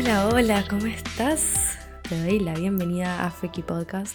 Hola, 0.00 0.28
hola, 0.28 0.64
¿cómo 0.70 0.86
estás? 0.86 1.76
Te 2.08 2.22
doy 2.22 2.38
la 2.38 2.54
bienvenida 2.54 3.26
a 3.26 3.32
Feki 3.32 3.62
Podcast. 3.62 4.14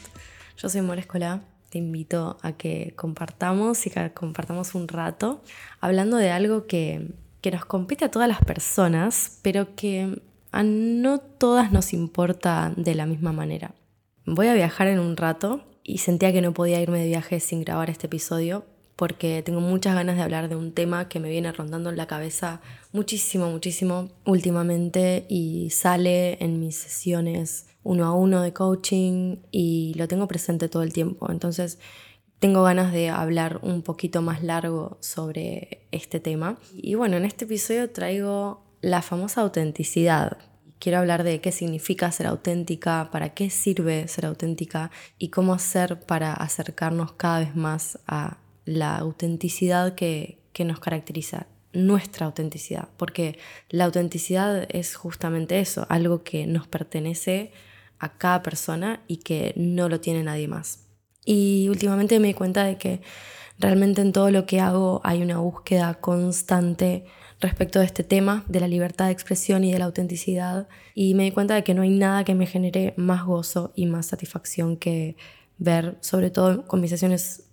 Yo 0.55 0.69
soy 0.69 0.79
More 0.79 1.01
Escola. 1.01 1.41
Te 1.69 1.77
invito 1.77 2.37
a 2.41 2.53
que 2.53 2.93
compartamos 2.95 3.85
y 3.85 3.89
que 3.89 4.13
compartamos 4.13 4.75
un 4.75 4.87
rato 4.87 5.43
hablando 5.81 6.15
de 6.15 6.31
algo 6.31 6.67
que, 6.67 7.11
que 7.41 7.51
nos 7.51 7.65
compete 7.65 8.05
a 8.05 8.11
todas 8.11 8.29
las 8.29 8.39
personas, 8.39 9.39
pero 9.41 9.75
que 9.75 10.21
a 10.53 10.63
no 10.63 11.19
todas 11.19 11.73
nos 11.73 11.91
importa 11.91 12.71
de 12.77 12.95
la 12.95 13.05
misma 13.05 13.33
manera. 13.33 13.75
Voy 14.25 14.47
a 14.47 14.53
viajar 14.53 14.87
en 14.87 14.99
un 14.99 15.17
rato 15.17 15.65
y 15.83 15.97
sentía 15.97 16.31
que 16.31 16.41
no 16.41 16.53
podía 16.53 16.79
irme 16.79 16.99
de 16.99 17.07
viaje 17.07 17.41
sin 17.41 17.59
grabar 17.59 17.89
este 17.89 18.07
episodio 18.07 18.63
porque 18.95 19.41
tengo 19.43 19.59
muchas 19.59 19.95
ganas 19.95 20.15
de 20.15 20.23
hablar 20.23 20.49
de 20.49 20.55
un 20.55 20.71
tema 20.71 21.09
que 21.09 21.19
me 21.19 21.29
viene 21.29 21.51
rondando 21.51 21.89
en 21.89 21.97
la 21.97 22.07
cabeza 22.07 22.61
muchísimo, 22.91 23.49
muchísimo 23.49 24.09
últimamente 24.25 25.25
y 25.29 25.69
sale 25.71 26.43
en 26.43 26.59
mis 26.59 26.75
sesiones 26.75 27.67
uno 27.83 28.05
a 28.05 28.13
uno 28.13 28.41
de 28.41 28.53
coaching 28.53 29.37
y 29.51 29.93
lo 29.95 30.07
tengo 30.07 30.27
presente 30.27 30.69
todo 30.69 30.83
el 30.83 30.93
tiempo. 30.93 31.31
Entonces 31.31 31.79
tengo 32.39 32.63
ganas 32.63 32.91
de 32.91 33.09
hablar 33.09 33.59
un 33.63 33.81
poquito 33.81 34.21
más 34.21 34.43
largo 34.43 34.97
sobre 35.01 35.87
este 35.91 36.19
tema. 36.19 36.57
Y 36.73 36.95
bueno, 36.95 37.17
en 37.17 37.25
este 37.25 37.45
episodio 37.45 37.89
traigo 37.89 38.63
la 38.81 39.01
famosa 39.01 39.41
autenticidad. 39.41 40.37
Quiero 40.77 40.99
hablar 40.99 41.23
de 41.23 41.39
qué 41.39 41.53
significa 41.53 42.11
ser 42.11 42.27
auténtica, 42.27 43.09
para 43.11 43.33
qué 43.33 43.49
sirve 43.49 44.07
ser 44.09 44.25
auténtica 44.25 44.91
y 45.17 45.29
cómo 45.29 45.53
hacer 45.53 46.01
para 46.01 46.33
acercarnos 46.33 47.13
cada 47.13 47.39
vez 47.39 47.55
más 47.55 47.99
a 48.07 48.42
la 48.65 48.97
autenticidad 48.97 49.95
que, 49.95 50.39
nos 50.59 50.79
caracteriza, 50.79 51.47
nuestra 51.73 52.27
autenticidad, 52.27 52.89
porque 52.97 53.37
la 53.69 53.85
autenticidad 53.85 54.67
es 54.69 54.95
justamente 54.95 55.59
eso, 55.59 55.87
algo 55.89 56.23
que 56.23 56.45
nos 56.45 56.67
pertenece 56.67 57.51
a 57.97 58.17
cada 58.17 58.43
persona 58.43 59.01
y 59.07 59.17
que 59.17 59.53
no 59.55 59.89
lo 59.89 59.99
tiene 59.99 60.23
nadie 60.23 60.47
más. 60.47 60.85
Y 61.25 61.67
últimamente 61.69 62.19
me 62.19 62.27
di 62.27 62.33
cuenta 62.35 62.63
de 62.65 62.77
que 62.77 63.01
realmente 63.57 64.01
en 64.01 64.11
todo 64.11 64.29
lo 64.29 64.45
que 64.45 64.59
hago 64.59 65.01
hay 65.03 65.23
una 65.23 65.39
búsqueda 65.39 65.95
constante 65.95 67.05
respecto 67.39 67.79
de 67.79 67.85
este 67.85 68.03
tema, 68.03 68.43
de 68.47 68.59
la 68.59 68.67
libertad 68.67 69.07
de 69.07 69.11
expresión 69.11 69.63
y 69.63 69.71
de 69.71 69.79
la 69.79 69.85
autenticidad, 69.85 70.67
y 70.93 71.13
me 71.13 71.23
di 71.23 71.31
cuenta 71.31 71.55
de 71.55 71.63
que 71.63 71.73
no 71.73 71.81
hay 71.81 71.89
nada 71.89 72.23
que 72.23 72.35
me 72.35 72.45
genere 72.45 72.93
más 72.97 73.25
gozo 73.25 73.73
y 73.75 73.85
más 73.85 74.05
satisfacción 74.05 74.77
que 74.77 75.17
ver, 75.57 75.97
sobre 76.01 76.29
todo 76.29 76.65
con 76.67 76.81
mis 76.81 76.91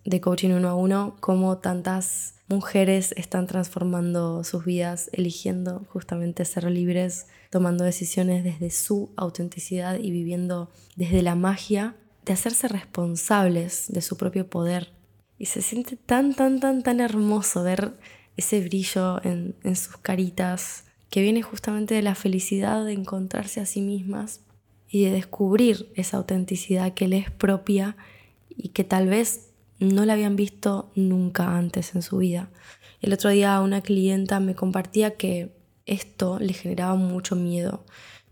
de 0.04 0.20
coaching 0.20 0.50
uno 0.50 0.68
a 0.68 0.74
uno, 0.74 1.16
cómo 1.20 1.58
tantas 1.58 2.34
mujeres 2.48 3.14
están 3.16 3.46
transformando 3.46 4.42
sus 4.44 4.64
vidas, 4.64 5.08
eligiendo 5.12 5.86
justamente 5.90 6.44
ser 6.44 6.64
libres, 6.70 7.26
tomando 7.50 7.84
decisiones 7.84 8.42
desde 8.42 8.70
su 8.70 9.10
autenticidad 9.16 9.98
y 9.98 10.10
viviendo 10.10 10.70
desde 10.96 11.22
la 11.22 11.36
magia 11.36 11.96
de 12.24 12.32
hacerse 12.32 12.68
responsables 12.68 13.86
de 13.88 14.02
su 14.02 14.16
propio 14.16 14.48
poder. 14.48 14.92
Y 15.38 15.46
se 15.46 15.62
siente 15.62 15.96
tan, 15.96 16.34
tan, 16.34 16.60
tan, 16.60 16.82
tan 16.82 17.00
hermoso 17.00 17.62
ver 17.62 17.94
ese 18.36 18.60
brillo 18.60 19.24
en, 19.24 19.54
en 19.62 19.76
sus 19.76 19.96
caritas 19.96 20.84
que 21.08 21.22
viene 21.22 21.42
justamente 21.42 21.94
de 21.94 22.02
la 22.02 22.14
felicidad 22.14 22.84
de 22.84 22.92
encontrarse 22.92 23.60
a 23.60 23.66
sí 23.66 23.80
mismas 23.80 24.40
y 24.90 25.04
de 25.04 25.12
descubrir 25.12 25.92
esa 25.94 26.16
autenticidad 26.16 26.92
que 26.94 27.08
le 27.08 27.18
es 27.18 27.30
propia 27.30 27.96
y 28.48 28.70
que 28.70 28.84
tal 28.84 29.08
vez 29.08 29.50
no 29.78 30.04
la 30.04 30.14
habían 30.14 30.36
visto 30.36 30.90
nunca 30.94 31.56
antes 31.56 31.94
en 31.94 32.02
su 32.02 32.18
vida. 32.18 32.50
El 33.00 33.12
otro 33.12 33.30
día 33.30 33.60
una 33.60 33.80
clienta 33.80 34.40
me 34.40 34.54
compartía 34.54 35.16
que 35.16 35.52
esto 35.86 36.38
le 36.38 36.52
generaba 36.52 36.96
mucho 36.96 37.36
miedo, 37.36 37.84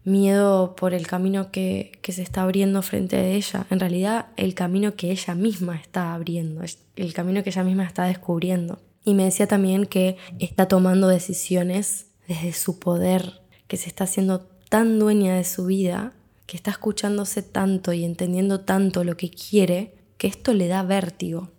miedo 0.05 0.77
por 0.77 0.95
el 0.95 1.07
camino 1.07 1.51
que, 1.51 1.93
que 2.03 2.13
se 2.13 2.23
está 2.23 2.43
abriendo 2.43 2.83
frente 2.83 3.17
a 3.17 3.27
ella, 3.27 3.67
en 3.71 3.81
realidad 3.81 4.27
el 4.37 4.55
camino 4.55 4.95
que 4.95 5.11
ella 5.11 5.35
misma 5.35 5.77
está 5.77 6.13
abriendo, 6.13 6.63
el 6.97 7.13
camino 7.15 7.43
que 7.43 7.51
ella 7.51 7.65
misma 7.65 7.85
está 7.85 8.05
descubriendo. 8.05 8.81
Y 9.05 9.15
me 9.15 9.25
decía 9.25 9.47
también 9.47 9.87
que 9.87 10.17
está 10.39 10.69
tomando 10.69 11.09
decisiones 11.09 12.09
desde 12.27 12.53
su 12.53 12.79
poder, 12.79 13.41
que 13.69 13.79
se 13.79 13.89
está 13.89 14.05
haciendo 14.05 14.41
tan 14.69 14.99
dueña 14.99 15.35
de 15.37 15.45
su 15.45 15.65
vida 15.65 16.13
que 16.49 16.57
está 16.57 16.71
escuchándose 16.71 17.43
tanto 17.43 17.93
y 17.93 18.05
entendiendo 18.05 18.61
tanto 18.61 19.05
lo 19.05 19.19
que 19.19 19.31
quiere, 19.31 19.93
que 20.17 20.29
esto 20.29 20.55
le 20.55 20.67
da 20.67 20.83
vértigo. 20.83 21.51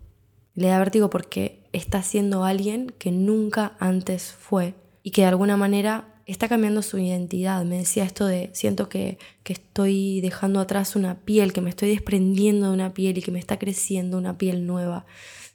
Le 0.55 0.69
da 0.69 0.79
vértigo 0.79 1.11
porque 1.11 1.61
está 1.73 2.01
siendo 2.01 2.43
alguien 2.43 2.91
que 2.97 3.11
nunca 3.11 3.77
antes 3.79 4.31
fue 4.31 4.73
y 5.03 5.11
que 5.11 5.21
de 5.21 5.27
alguna 5.27 5.57
manera 5.57 6.15
está 6.25 6.47
cambiando 6.47 6.81
su 6.81 6.97
identidad. 6.97 7.63
Me 7.65 7.77
decía 7.77 8.03
esto 8.03 8.25
de, 8.25 8.49
siento 8.53 8.89
que, 8.89 9.19
que 9.43 9.53
estoy 9.53 10.21
dejando 10.21 10.59
atrás 10.59 10.95
una 10.95 11.19
piel, 11.19 11.53
que 11.53 11.61
me 11.61 11.69
estoy 11.69 11.89
desprendiendo 11.89 12.69
de 12.69 12.73
una 12.73 12.95
piel 12.95 13.19
y 13.19 13.21
que 13.21 13.31
me 13.31 13.39
está 13.39 13.59
creciendo 13.59 14.17
una 14.17 14.39
piel 14.39 14.65
nueva. 14.65 15.05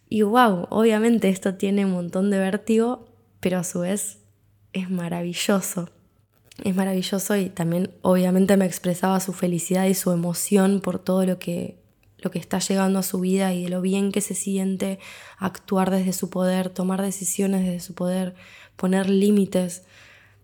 Y 0.08 0.22
wow, 0.22 0.68
obviamente 0.70 1.28
esto 1.28 1.56
tiene 1.56 1.84
un 1.84 1.90
montón 1.90 2.30
de 2.30 2.38
vértigo, 2.38 3.08
pero 3.40 3.58
a 3.58 3.64
su 3.64 3.80
vez 3.80 4.20
es 4.72 4.90
maravilloso 4.90 5.90
es 6.62 6.76
maravilloso 6.76 7.36
y 7.36 7.48
también 7.48 7.90
obviamente 8.02 8.56
me 8.56 8.64
expresaba 8.66 9.18
su 9.20 9.32
felicidad 9.32 9.86
y 9.86 9.94
su 9.94 10.12
emoción 10.12 10.80
por 10.80 10.98
todo 10.98 11.26
lo 11.26 11.38
que, 11.38 11.78
lo 12.18 12.30
que 12.30 12.38
está 12.38 12.60
llegando 12.60 13.00
a 13.00 13.02
su 13.02 13.20
vida 13.20 13.52
y 13.52 13.64
de 13.64 13.68
lo 13.70 13.80
bien 13.80 14.12
que 14.12 14.20
se 14.20 14.34
siente 14.34 14.98
actuar 15.38 15.90
desde 15.90 16.12
su 16.12 16.30
poder, 16.30 16.70
tomar 16.70 17.02
decisiones 17.02 17.64
desde 17.64 17.80
su 17.80 17.94
poder, 17.94 18.34
poner 18.76 19.10
límites 19.10 19.82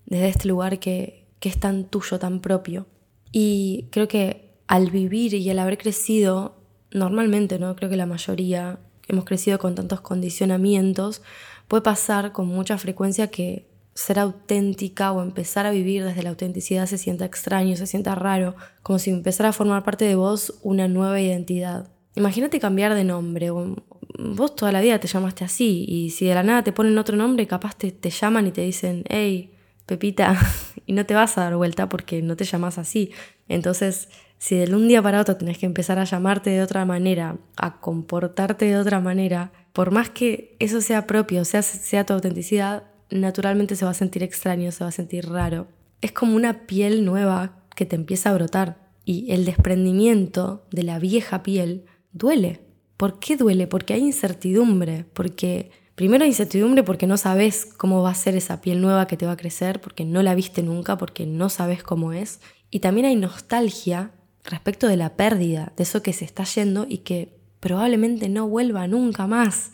desde 0.07 0.29
este 0.29 0.49
lugar 0.49 0.81
que, 0.81 1.27
que 1.39 1.49
es 1.49 1.61
tan 1.61 1.85
tuyo, 1.85 2.19
tan 2.19 2.41
propio. 2.41 2.87
Y 3.31 3.87
creo 3.93 4.09
que 4.09 4.51
al 4.67 4.91
vivir 4.91 5.35
y 5.35 5.49
al 5.51 5.61
haber 5.61 5.79
crecido, 5.79 6.57
normalmente, 6.91 7.61
¿no? 7.61 7.77
Creo 7.77 7.89
que 7.89 7.97
la 7.97 8.07
mayoría 8.07 8.81
hemos 9.07 9.25
crecido 9.25 9.59
con 9.59 9.75
tantos 9.75 10.01
condicionamientos, 10.01 11.23
puede 11.69 11.83
pasar 11.83 12.33
con 12.33 12.49
mucha 12.49 12.79
frecuencia 12.79 13.29
que 13.31 13.70
ser 14.01 14.19
auténtica 14.19 15.13
o 15.13 15.23
empezar 15.23 15.67
a 15.67 15.71
vivir 15.71 16.05
desde 16.05 16.23
la 16.23 16.31
autenticidad 16.31 16.87
se 16.87 16.97
sienta 16.97 17.27
extraño, 17.27 17.77
se 17.77 17.87
sienta 17.87 18.15
raro, 18.15 18.57
como 18.83 18.99
si 18.99 19.11
empezara 19.11 19.51
a 19.51 19.53
formar 19.53 19.83
parte 19.83 20.07
de 20.07 20.15
vos 20.15 20.55
una 20.63 20.89
nueva 20.89 21.21
identidad. 21.21 21.91
Imagínate 22.17 22.61
cambiar 22.61 22.95
de 22.95 23.05
nombre, 23.05 23.51
vos 23.51 24.57
toda 24.57 24.73
la 24.73 24.81
vida 24.81 24.99
te 24.99 25.07
llamaste 25.07 25.45
así 25.45 25.85
y 25.87 26.11
si 26.11 26.27
de 26.27 26.35
la 26.35 26.43
nada 26.43 26.65
te 26.65 26.73
ponen 26.73 26.97
otro 26.97 27.17
nombre, 27.17 27.47
capaz 27.47 27.77
te, 27.77 27.93
te 27.93 28.09
llaman 28.09 28.47
y 28.47 28.53
te 28.53 28.63
dicen, 28.63 29.05
hey, 29.09 29.53
Pepita, 29.85 30.39
y 30.87 30.95
no 30.95 31.05
te 31.05 31.15
vas 31.15 31.37
a 31.37 31.43
dar 31.43 31.57
vuelta 31.57 31.91
porque 31.91 32.23
no 32.23 32.37
te 32.37 32.45
llamas 32.45 32.79
así. 32.79 33.13
Entonces, 33.49 34.09
si 34.39 34.57
de 34.57 34.75
un 34.75 34.89
día 34.89 35.03
para 35.03 35.21
otro 35.21 35.37
tenés 35.37 35.59
que 35.59 35.67
empezar 35.67 35.99
a 35.99 36.05
llamarte 36.05 36.49
de 36.49 36.63
otra 36.63 36.87
manera, 36.87 37.37
a 37.59 37.81
comportarte 37.81 38.65
de 38.65 38.79
otra 38.79 38.99
manera, 39.01 39.53
por 39.75 39.91
más 39.91 40.09
que 40.09 40.57
eso 40.59 40.81
sea 40.81 41.07
propio, 41.07 41.45
sea, 41.45 41.61
sea 41.61 42.07
tu 42.07 42.15
autenticidad, 42.15 42.85
naturalmente 43.11 43.77
se 43.77 43.85
va 43.85 43.91
a 43.93 43.95
sentir 43.95 44.23
extraño, 44.23 44.73
se 44.73 44.85
va 44.85 44.89
a 44.89 44.93
sentir 44.93 45.29
raro. 45.29 45.69
Es 46.01 46.13
como 46.13 46.37
una 46.37 46.67
piel 46.67 47.05
nueva 47.05 47.59
que 47.77 47.87
te 47.87 47.97
empieza 47.97 48.31
a 48.31 48.35
brotar 48.35 48.91
y 49.05 49.31
el 49.33 49.45
desprendimiento 49.45 50.67
de 50.71 50.83
la 50.83 50.99
vieja 50.99 51.43
piel 51.43 51.85
duele. 52.13 52.61
¿Por 52.97 53.19
qué 53.19 53.37
duele? 53.37 53.67
Porque 53.67 53.95
hay 53.95 54.03
incertidumbre, 54.03 55.05
porque 55.13 55.71
primero 55.95 56.25
hay 56.25 56.31
incertidumbre 56.31 56.83
porque 56.83 57.07
no 57.07 57.17
sabes 57.17 57.67
cómo 57.67 58.03
va 58.03 58.11
a 58.11 58.15
ser 58.15 58.37
esa 58.37 58.61
piel 58.61 58.81
nueva 58.81 59.07
que 59.07 59.17
te 59.17 59.27
va 59.27 59.33
a 59.33 59.37
crecer, 59.37 59.81
porque 59.81 60.05
no 60.05 60.23
la 60.23 60.35
viste 60.35 60.63
nunca, 60.63 60.99
porque 60.99 61.27
no 61.27 61.49
sabes 61.49 61.83
cómo 61.83 62.13
es. 62.13 62.41
Y 62.71 62.81
también 62.81 63.07
hay 63.07 63.17
nostalgia 63.17 64.13
respecto 64.45 64.87
de 64.87 64.97
la 64.97 65.17
pérdida, 65.17 65.73
de 65.77 65.83
eso 65.83 66.03
que 66.03 66.13
se 66.13 66.25
está 66.25 66.45
yendo 66.45 66.87
y 66.89 66.99
que 66.99 67.37
probablemente 67.59 68.29
no 68.29 68.49
vuelva 68.49 68.87
nunca 68.87 69.27
más. 69.27 69.71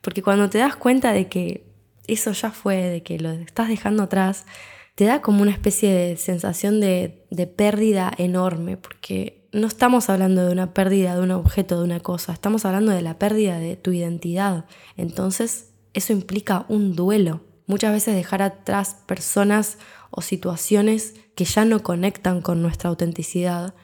Porque 0.00 0.22
cuando 0.22 0.48
te 0.48 0.58
das 0.58 0.76
cuenta 0.76 1.12
de 1.12 1.28
que 1.28 1.67
eso 2.08 2.32
ya 2.32 2.50
fue, 2.50 2.76
de 2.76 3.02
que 3.02 3.18
lo 3.18 3.30
estás 3.30 3.68
dejando 3.68 4.04
atrás, 4.04 4.46
te 4.94 5.04
da 5.04 5.22
como 5.22 5.42
una 5.42 5.52
especie 5.52 5.92
de 5.92 6.16
sensación 6.16 6.80
de, 6.80 7.24
de 7.30 7.46
pérdida 7.46 8.12
enorme, 8.18 8.76
porque 8.76 9.46
no 9.52 9.66
estamos 9.66 10.10
hablando 10.10 10.44
de 10.44 10.52
una 10.52 10.74
pérdida 10.74 11.14
de 11.14 11.22
un 11.22 11.30
objeto, 11.30 11.78
de 11.78 11.84
una 11.84 12.00
cosa, 12.00 12.32
estamos 12.32 12.64
hablando 12.64 12.92
de 12.92 13.02
la 13.02 13.18
pérdida 13.18 13.58
de 13.58 13.76
tu 13.76 13.92
identidad. 13.92 14.66
Entonces, 14.96 15.70
eso 15.94 16.12
implica 16.12 16.66
un 16.68 16.94
duelo. 16.96 17.40
Muchas 17.66 17.92
veces 17.92 18.14
dejar 18.14 18.42
atrás 18.42 18.96
personas 19.06 19.78
o 20.10 20.22
situaciones 20.22 21.14
que 21.34 21.44
ya 21.44 21.64
no 21.64 21.82
conectan 21.82 22.40
con 22.40 22.62
nuestra 22.62 22.90
autenticidad 22.90 23.74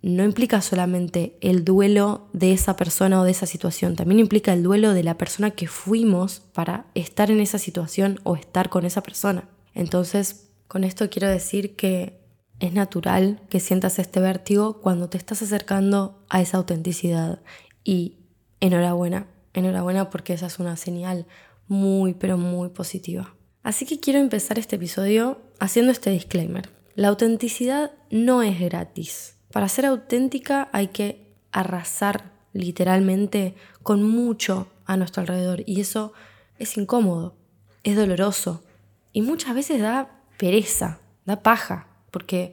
no 0.00 0.24
implica 0.24 0.62
solamente 0.62 1.36
el 1.40 1.64
duelo 1.64 2.28
de 2.32 2.52
esa 2.52 2.76
persona 2.76 3.20
o 3.20 3.24
de 3.24 3.32
esa 3.32 3.46
situación, 3.46 3.96
también 3.96 4.20
implica 4.20 4.52
el 4.52 4.62
duelo 4.62 4.94
de 4.94 5.02
la 5.02 5.18
persona 5.18 5.50
que 5.50 5.66
fuimos 5.66 6.40
para 6.40 6.86
estar 6.94 7.30
en 7.30 7.40
esa 7.40 7.58
situación 7.58 8.20
o 8.22 8.36
estar 8.36 8.68
con 8.68 8.84
esa 8.84 9.02
persona. 9.02 9.48
Entonces, 9.74 10.48
con 10.68 10.84
esto 10.84 11.10
quiero 11.10 11.28
decir 11.28 11.76
que 11.76 12.20
es 12.60 12.72
natural 12.72 13.40
que 13.48 13.60
sientas 13.60 13.98
este 13.98 14.20
vértigo 14.20 14.80
cuando 14.80 15.08
te 15.08 15.18
estás 15.18 15.42
acercando 15.42 16.24
a 16.28 16.40
esa 16.40 16.58
autenticidad 16.58 17.40
y 17.84 18.18
enhorabuena, 18.60 19.26
enhorabuena 19.52 20.10
porque 20.10 20.32
esa 20.32 20.46
es 20.46 20.58
una 20.58 20.76
señal 20.76 21.26
muy 21.66 22.14
pero 22.14 22.38
muy 22.38 22.68
positiva. 22.68 23.34
Así 23.62 23.86
que 23.86 24.00
quiero 24.00 24.18
empezar 24.18 24.58
este 24.58 24.76
episodio 24.76 25.40
haciendo 25.58 25.92
este 25.92 26.10
disclaimer. 26.10 26.70
La 26.94 27.08
autenticidad 27.08 27.92
no 28.10 28.42
es 28.42 28.60
gratis. 28.60 29.36
Para 29.52 29.68
ser 29.68 29.86
auténtica 29.86 30.68
hay 30.72 30.88
que 30.88 31.32
arrasar 31.52 32.32
literalmente 32.52 33.54
con 33.82 34.02
mucho 34.02 34.68
a 34.86 34.96
nuestro 34.96 35.20
alrededor 35.20 35.62
y 35.66 35.80
eso 35.80 36.12
es 36.58 36.76
incómodo, 36.76 37.36
es 37.84 37.96
doloroso 37.96 38.64
y 39.12 39.22
muchas 39.22 39.54
veces 39.54 39.80
da 39.80 40.22
pereza, 40.38 41.00
da 41.24 41.42
paja, 41.42 41.88
porque 42.10 42.52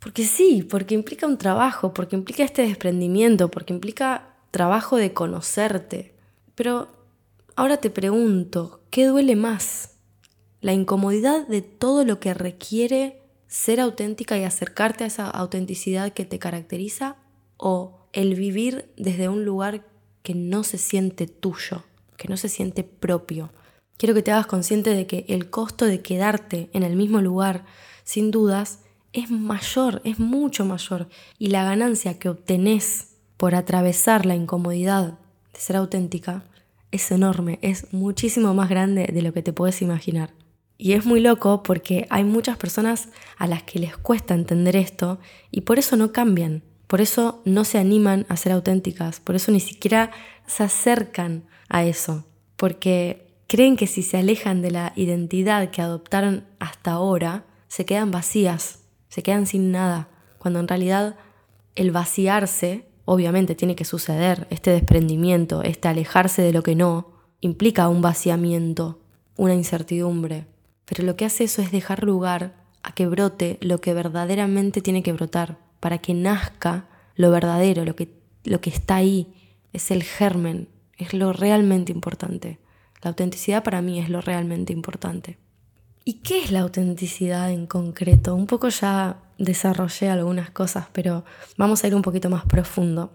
porque 0.00 0.24
sí, 0.24 0.66
porque 0.68 0.94
implica 0.94 1.26
un 1.26 1.36
trabajo, 1.36 1.92
porque 1.92 2.16
implica 2.16 2.42
este 2.42 2.62
desprendimiento, 2.62 3.50
porque 3.50 3.74
implica 3.74 4.34
trabajo 4.50 4.96
de 4.96 5.12
conocerte. 5.12 6.14
Pero 6.54 6.88
ahora 7.54 7.76
te 7.76 7.90
pregunto, 7.90 8.80
¿qué 8.90 9.04
duele 9.04 9.36
más? 9.36 9.98
¿La 10.62 10.72
incomodidad 10.72 11.46
de 11.46 11.60
todo 11.60 12.06
lo 12.06 12.18
que 12.18 12.32
requiere 12.32 13.19
ser 13.50 13.80
auténtica 13.80 14.38
y 14.38 14.44
acercarte 14.44 15.04
a 15.04 15.08
esa 15.08 15.28
autenticidad 15.28 16.12
que 16.12 16.24
te 16.24 16.38
caracteriza? 16.38 17.16
¿O 17.58 18.06
el 18.14 18.34
vivir 18.36 18.90
desde 18.96 19.28
un 19.28 19.44
lugar 19.44 19.84
que 20.22 20.34
no 20.34 20.62
se 20.62 20.78
siente 20.78 21.26
tuyo, 21.26 21.84
que 22.16 22.28
no 22.28 22.38
se 22.38 22.48
siente 22.48 22.84
propio? 22.84 23.50
Quiero 23.98 24.14
que 24.14 24.22
te 24.22 24.30
hagas 24.30 24.46
consciente 24.46 24.94
de 24.94 25.06
que 25.06 25.26
el 25.28 25.50
costo 25.50 25.84
de 25.84 26.00
quedarte 26.00 26.70
en 26.72 26.84
el 26.84 26.96
mismo 26.96 27.20
lugar, 27.20 27.66
sin 28.04 28.30
dudas, 28.30 28.78
es 29.12 29.30
mayor, 29.30 30.00
es 30.04 30.18
mucho 30.20 30.64
mayor. 30.64 31.08
Y 31.36 31.48
la 31.48 31.64
ganancia 31.64 32.18
que 32.18 32.28
obtenés 32.28 33.08
por 33.36 33.54
atravesar 33.54 34.26
la 34.26 34.36
incomodidad 34.36 35.18
de 35.52 35.60
ser 35.60 35.76
auténtica 35.76 36.44
es 36.92 37.10
enorme, 37.10 37.58
es 37.62 37.92
muchísimo 37.92 38.54
más 38.54 38.68
grande 38.70 39.10
de 39.12 39.22
lo 39.22 39.32
que 39.32 39.42
te 39.42 39.52
puedes 39.52 39.82
imaginar. 39.82 40.30
Y 40.82 40.94
es 40.94 41.04
muy 41.04 41.20
loco 41.20 41.62
porque 41.62 42.06
hay 42.08 42.24
muchas 42.24 42.56
personas 42.56 43.10
a 43.36 43.46
las 43.46 43.62
que 43.64 43.78
les 43.78 43.98
cuesta 43.98 44.32
entender 44.32 44.76
esto 44.76 45.18
y 45.50 45.60
por 45.60 45.78
eso 45.78 45.96
no 45.96 46.10
cambian, 46.10 46.62
por 46.86 47.02
eso 47.02 47.42
no 47.44 47.64
se 47.64 47.76
animan 47.76 48.24
a 48.30 48.38
ser 48.38 48.52
auténticas, 48.52 49.20
por 49.20 49.36
eso 49.36 49.52
ni 49.52 49.60
siquiera 49.60 50.10
se 50.46 50.62
acercan 50.62 51.44
a 51.68 51.84
eso, 51.84 52.24
porque 52.56 53.26
creen 53.46 53.76
que 53.76 53.86
si 53.86 54.02
se 54.02 54.16
alejan 54.16 54.62
de 54.62 54.70
la 54.70 54.94
identidad 54.96 55.70
que 55.70 55.82
adoptaron 55.82 56.46
hasta 56.58 56.92
ahora, 56.92 57.44
se 57.68 57.84
quedan 57.84 58.10
vacías 58.10 58.80
se 59.10 59.22
quedan 59.22 59.46
sin 59.46 59.72
nada, 59.72 60.08
cuando 60.38 60.60
en 60.60 60.68
realidad 60.68 61.16
el 61.74 61.90
vaciarse, 61.90 62.86
obviamente 63.04 63.54
tiene 63.54 63.76
que 63.76 63.84
suceder, 63.84 64.46
este 64.48 64.70
desprendimiento, 64.70 65.62
este 65.62 65.88
alejarse 65.88 66.40
de 66.40 66.52
lo 66.52 66.62
que 66.62 66.76
no, 66.76 67.10
implica 67.40 67.88
un 67.88 68.00
vaciamiento, 68.00 69.00
una 69.36 69.54
incertidumbre, 69.54 70.46
pero 70.90 71.04
lo 71.04 71.14
que 71.14 71.24
hace 71.24 71.44
eso 71.44 71.62
es 71.62 71.70
dejar 71.70 72.02
lugar 72.02 72.52
a 72.82 72.92
que 72.92 73.06
brote 73.06 73.58
lo 73.60 73.80
que 73.80 73.94
verdaderamente 73.94 74.80
tiene 74.80 75.04
que 75.04 75.12
brotar, 75.12 75.56
para 75.78 75.98
que 75.98 76.14
nazca 76.14 76.88
lo 77.14 77.30
verdadero, 77.30 77.84
lo 77.84 77.94
que, 77.94 78.12
lo 78.42 78.60
que 78.60 78.70
está 78.70 78.96
ahí, 78.96 79.32
es 79.72 79.92
el 79.92 80.02
germen, 80.02 80.68
es 80.98 81.14
lo 81.14 81.32
realmente 81.32 81.92
importante. 81.92 82.58
La 83.02 83.10
autenticidad 83.10 83.62
para 83.62 83.82
mí 83.82 84.00
es 84.00 84.08
lo 84.08 84.20
realmente 84.20 84.72
importante. 84.72 85.38
¿Y 86.04 86.14
qué 86.14 86.42
es 86.42 86.50
la 86.50 86.60
autenticidad 86.60 87.52
en 87.52 87.68
concreto? 87.68 88.34
Un 88.34 88.48
poco 88.48 88.68
ya 88.68 89.18
desarrollé 89.38 90.10
algunas 90.10 90.50
cosas, 90.50 90.88
pero 90.92 91.24
vamos 91.56 91.84
a 91.84 91.86
ir 91.86 91.94
un 91.94 92.02
poquito 92.02 92.30
más 92.30 92.44
profundo. 92.46 93.12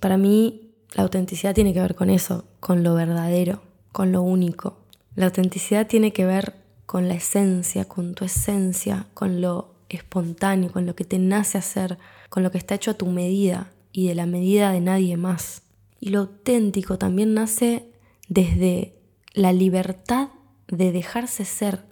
Para 0.00 0.16
mí, 0.16 0.72
la 0.94 1.02
autenticidad 1.02 1.54
tiene 1.54 1.74
que 1.74 1.82
ver 1.82 1.94
con 1.94 2.08
eso, 2.08 2.46
con 2.58 2.82
lo 2.82 2.94
verdadero, 2.94 3.60
con 3.92 4.12
lo 4.12 4.22
único. 4.22 4.78
La 5.14 5.26
autenticidad 5.26 5.86
tiene 5.86 6.14
que 6.14 6.24
ver 6.24 6.54
con 6.88 7.06
la 7.06 7.16
esencia, 7.16 7.84
con 7.84 8.14
tu 8.14 8.24
esencia, 8.24 9.08
con 9.12 9.42
lo 9.42 9.74
espontáneo, 9.90 10.72
con 10.72 10.86
lo 10.86 10.96
que 10.96 11.04
te 11.04 11.18
nace 11.18 11.58
hacer, 11.58 11.98
con 12.30 12.42
lo 12.42 12.50
que 12.50 12.56
está 12.56 12.76
hecho 12.76 12.92
a 12.92 12.94
tu 12.94 13.04
medida 13.04 13.70
y 13.92 14.08
de 14.08 14.14
la 14.14 14.24
medida 14.24 14.72
de 14.72 14.80
nadie 14.80 15.18
más. 15.18 15.60
Y 16.00 16.08
lo 16.08 16.20
auténtico 16.20 16.96
también 16.96 17.34
nace 17.34 17.92
desde 18.30 18.94
la 19.34 19.52
libertad 19.52 20.30
de 20.66 20.90
dejarse 20.90 21.44
ser 21.44 21.84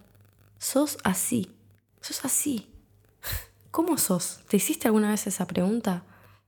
sos 0.56 0.96
así, 1.04 1.50
sos 2.00 2.24
así. 2.24 2.70
¿Cómo 3.70 3.98
sos? 3.98 4.40
¿Te 4.48 4.56
hiciste 4.56 4.88
alguna 4.88 5.10
vez 5.10 5.26
esa 5.26 5.46
pregunta? 5.46 6.04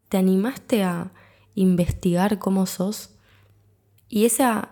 ¿Te 0.08 0.16
animaste 0.16 0.84
a 0.84 1.12
investigar 1.54 2.38
cómo 2.38 2.64
sos? 2.64 3.10
Y 4.08 4.24
esa, 4.24 4.70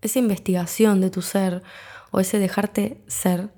esa 0.00 0.18
investigación 0.18 1.02
de 1.02 1.10
tu 1.10 1.20
ser 1.20 1.62
o 2.10 2.20
ese 2.20 2.38
dejarte 2.38 3.02
ser 3.06 3.50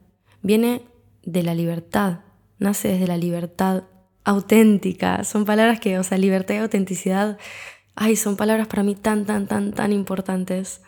viene 0.42 0.82
de 1.24 1.42
la 1.42 1.54
libertad, 1.54 2.20
nace 2.58 2.88
desde 2.88 3.06
la 3.06 3.16
libertad 3.16 3.84
auténtica. 4.24 5.24
Son 5.24 5.44
palabras 5.44 5.80
que, 5.80 5.98
o 5.98 6.02
sea, 6.02 6.18
libertad 6.18 6.54
y 6.54 6.58
autenticidad, 6.58 7.38
ay, 7.94 8.16
son 8.16 8.36
palabras 8.36 8.68
para 8.68 8.82
mí 8.82 8.94
tan, 8.94 9.26
tan, 9.26 9.46
tan, 9.46 9.72
tan 9.72 9.92
importantes. 9.92 10.82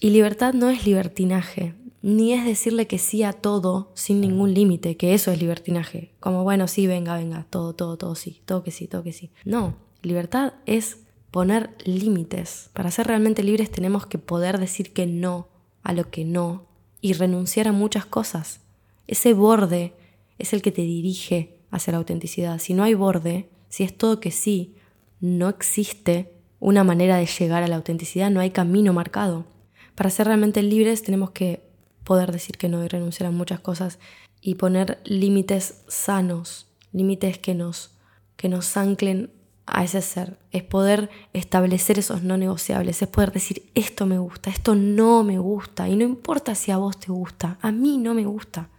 Y 0.00 0.10
libertad 0.10 0.52
no 0.54 0.68
es 0.68 0.86
libertinaje, 0.86 1.74
ni 2.02 2.32
es 2.32 2.44
decirle 2.44 2.86
que 2.86 2.98
sí 2.98 3.22
a 3.22 3.32
todo 3.32 3.92
sin 3.94 4.20
ningún 4.20 4.52
límite, 4.52 4.96
que 4.96 5.14
eso 5.14 5.30
es 5.30 5.40
libertinaje. 5.40 6.12
Como, 6.18 6.42
bueno, 6.42 6.66
sí, 6.66 6.86
venga, 6.86 7.16
venga, 7.16 7.46
todo, 7.48 7.74
todo, 7.74 7.96
todo 7.96 8.14
sí, 8.14 8.42
todo 8.44 8.62
que 8.64 8.72
sí, 8.72 8.88
todo 8.88 9.04
que 9.04 9.12
sí. 9.12 9.30
No, 9.44 9.76
libertad 10.02 10.54
es 10.66 10.98
poner 11.30 11.70
límites. 11.84 12.70
Para 12.72 12.90
ser 12.90 13.06
realmente 13.06 13.42
libres 13.42 13.70
tenemos 13.70 14.06
que 14.06 14.18
poder 14.18 14.58
decir 14.58 14.92
que 14.92 15.06
no 15.06 15.48
a 15.82 15.92
lo 15.92 16.10
que 16.10 16.24
no 16.24 16.71
y 17.02 17.12
renunciar 17.12 17.68
a 17.68 17.72
muchas 17.72 18.06
cosas. 18.06 18.60
Ese 19.06 19.34
borde 19.34 19.92
es 20.38 20.54
el 20.54 20.62
que 20.62 20.72
te 20.72 20.80
dirige 20.80 21.58
hacia 21.70 21.90
la 21.90 21.98
autenticidad. 21.98 22.58
Si 22.58 22.72
no 22.72 22.84
hay 22.84 22.94
borde, 22.94 23.50
si 23.68 23.82
es 23.82 23.94
todo 23.94 24.20
que 24.20 24.30
sí, 24.30 24.76
no 25.20 25.50
existe 25.50 26.32
una 26.60 26.84
manera 26.84 27.16
de 27.16 27.26
llegar 27.26 27.62
a 27.62 27.68
la 27.68 27.76
autenticidad, 27.76 28.30
no 28.30 28.40
hay 28.40 28.50
camino 28.50 28.92
marcado. 28.92 29.44
Para 29.94 30.10
ser 30.10 30.28
realmente 30.28 30.62
libres 30.62 31.02
tenemos 31.02 31.32
que 31.32 31.62
poder 32.04 32.32
decir 32.32 32.56
que 32.56 32.68
no 32.68 32.84
y 32.84 32.88
renunciar 32.88 33.28
a 33.28 33.32
muchas 33.32 33.60
cosas 33.60 33.98
y 34.40 34.54
poner 34.54 35.00
límites 35.04 35.82
sanos, 35.88 36.68
límites 36.92 37.38
que 37.38 37.54
nos, 37.54 37.96
que 38.36 38.48
nos 38.48 38.76
anclen 38.76 39.32
a 39.66 39.84
ese 39.84 40.02
ser, 40.02 40.38
es 40.50 40.62
poder 40.62 41.10
establecer 41.32 41.98
esos 41.98 42.22
no 42.22 42.36
negociables, 42.36 43.00
es 43.02 43.08
poder 43.08 43.32
decir 43.32 43.70
esto 43.74 44.06
me 44.06 44.18
gusta, 44.18 44.50
esto 44.50 44.74
no 44.74 45.22
me 45.24 45.38
gusta, 45.38 45.88
y 45.88 45.96
no 45.96 46.04
importa 46.04 46.54
si 46.54 46.70
a 46.70 46.76
vos 46.76 46.98
te 46.98 47.12
gusta, 47.12 47.58
a 47.60 47.70
mí 47.72 47.98
no 47.98 48.14
me 48.14 48.24
gusta, 48.24 48.70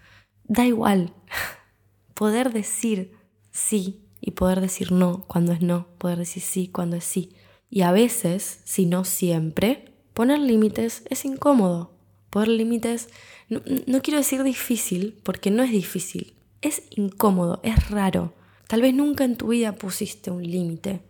da 0.44 0.65
igual, 0.65 1.13
poder 2.13 2.51
decir 2.51 3.13
sí 3.52 4.02
y 4.19 4.31
poder 4.31 4.61
decir 4.61 4.92
no 4.92 5.23
cuando 5.28 5.54
es 5.54 5.61
no, 5.61 5.87
poder 5.97 6.18
decir 6.19 6.44
sí 6.44 6.68
cuando 6.68 6.97
es 6.97 7.06
sí, 7.06 7.35
y 7.69 7.81
a 7.81 7.92
veces, 7.92 8.59
si 8.66 8.85
no 8.85 9.04
siempre, 9.04 9.94
poner 10.13 10.40
límites 10.40 11.04
es 11.09 11.25
incómodo, 11.25 11.94
Poner 12.33 12.47
límites, 12.47 13.09
no, 13.47 13.61
no 13.85 14.02
quiero 14.02 14.18
decir 14.18 14.42
difícil, 14.42 15.19
porque 15.21 15.52
no 15.52 15.61
es 15.61 15.69
difícil, 15.69 16.33
es 16.63 16.81
incómodo, 16.90 17.59
es 17.61 17.92
raro. 17.92 18.33
Tal 18.67 18.81
vez 18.81 18.93
nunca 18.93 19.23
en 19.23 19.35
tu 19.35 19.47
vida 19.47 19.73
pusiste 19.73 20.31
un 20.31 20.43
límite. 20.43 21.01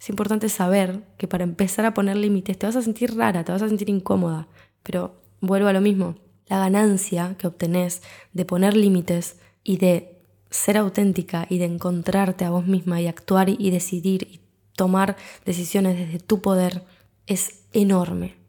Es 0.00 0.08
importante 0.08 0.48
saber 0.48 1.02
que 1.18 1.28
para 1.28 1.44
empezar 1.44 1.84
a 1.84 1.94
poner 1.94 2.16
límites 2.16 2.58
te 2.58 2.66
vas 2.66 2.76
a 2.76 2.82
sentir 2.82 3.16
rara, 3.16 3.44
te 3.44 3.52
vas 3.52 3.62
a 3.62 3.68
sentir 3.68 3.90
incómoda. 3.90 4.48
Pero 4.82 5.20
vuelvo 5.40 5.68
a 5.68 5.72
lo 5.72 5.80
mismo. 5.80 6.16
La 6.46 6.58
ganancia 6.58 7.36
que 7.38 7.46
obtenés 7.46 8.02
de 8.32 8.44
poner 8.44 8.76
límites 8.76 9.38
y 9.62 9.76
de 9.76 10.22
ser 10.50 10.76
auténtica 10.76 11.46
y 11.48 11.58
de 11.58 11.66
encontrarte 11.66 12.44
a 12.44 12.50
vos 12.50 12.66
misma 12.66 13.00
y 13.00 13.06
actuar 13.06 13.48
y 13.48 13.70
decidir 13.70 14.26
y 14.30 14.40
tomar 14.74 15.16
decisiones 15.44 15.96
desde 15.96 16.18
tu 16.18 16.40
poder 16.40 16.82
es 17.26 17.66
enorme 17.72 18.40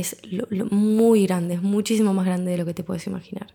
es 0.00 0.16
muy 0.70 1.26
grande, 1.26 1.54
es 1.54 1.62
muchísimo 1.62 2.14
más 2.14 2.24
grande 2.24 2.52
de 2.52 2.58
lo 2.58 2.64
que 2.64 2.74
te 2.74 2.84
puedes 2.84 3.06
imaginar. 3.08 3.48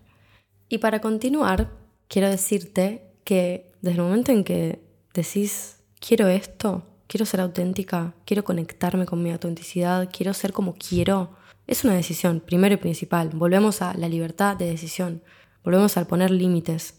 Y 0.68 0.78
para 0.78 1.00
continuar, 1.00 1.70
quiero 2.06 2.28
decirte 2.28 3.02
que 3.24 3.72
desde 3.84 3.98
el 3.98 4.04
momento 4.04 4.32
en 4.32 4.44
que 4.44 4.80
decís, 5.12 5.76
quiero 6.00 6.28
esto, 6.28 6.86
quiero 7.06 7.26
ser 7.26 7.42
auténtica, 7.42 8.14
quiero 8.24 8.42
conectarme 8.42 9.04
con 9.04 9.22
mi 9.22 9.30
autenticidad, 9.30 10.08
quiero 10.10 10.32
ser 10.32 10.54
como 10.54 10.74
quiero, 10.74 11.34
es 11.66 11.84
una 11.84 11.94
decisión, 11.94 12.40
primero 12.40 12.74
y 12.74 12.78
principal. 12.78 13.28
Volvemos 13.34 13.82
a 13.82 13.92
la 13.92 14.08
libertad 14.08 14.56
de 14.56 14.66
decisión, 14.66 15.22
volvemos 15.62 15.98
al 15.98 16.06
poner 16.06 16.30
límites. 16.30 16.94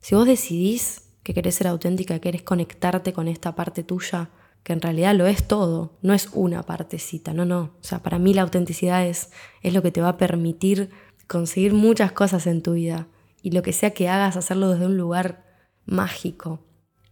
Si 0.00 0.16
vos 0.16 0.26
decidís 0.26 1.02
que 1.22 1.34
querés 1.34 1.54
ser 1.54 1.68
auténtica, 1.68 2.14
que 2.14 2.20
querés 2.22 2.42
conectarte 2.42 3.12
con 3.12 3.28
esta 3.28 3.54
parte 3.54 3.84
tuya, 3.84 4.30
que 4.64 4.72
en 4.72 4.82
realidad 4.82 5.14
lo 5.14 5.28
es 5.28 5.46
todo, 5.46 5.92
no 6.02 6.14
es 6.14 6.30
una 6.32 6.64
partecita, 6.64 7.32
no, 7.32 7.44
no. 7.44 7.60
O 7.60 7.84
sea, 7.84 8.02
para 8.02 8.18
mí 8.18 8.34
la 8.34 8.42
autenticidad 8.42 9.06
es, 9.06 9.30
es 9.62 9.72
lo 9.72 9.82
que 9.82 9.92
te 9.92 10.00
va 10.00 10.08
a 10.08 10.16
permitir 10.16 10.90
conseguir 11.28 11.74
muchas 11.74 12.10
cosas 12.10 12.48
en 12.48 12.60
tu 12.60 12.72
vida 12.72 13.06
y 13.40 13.52
lo 13.52 13.62
que 13.62 13.72
sea 13.72 13.92
que 13.92 14.08
hagas, 14.08 14.36
hacerlo 14.36 14.70
desde 14.70 14.86
un 14.86 14.96
lugar 14.96 15.43
mágico. 15.86 16.60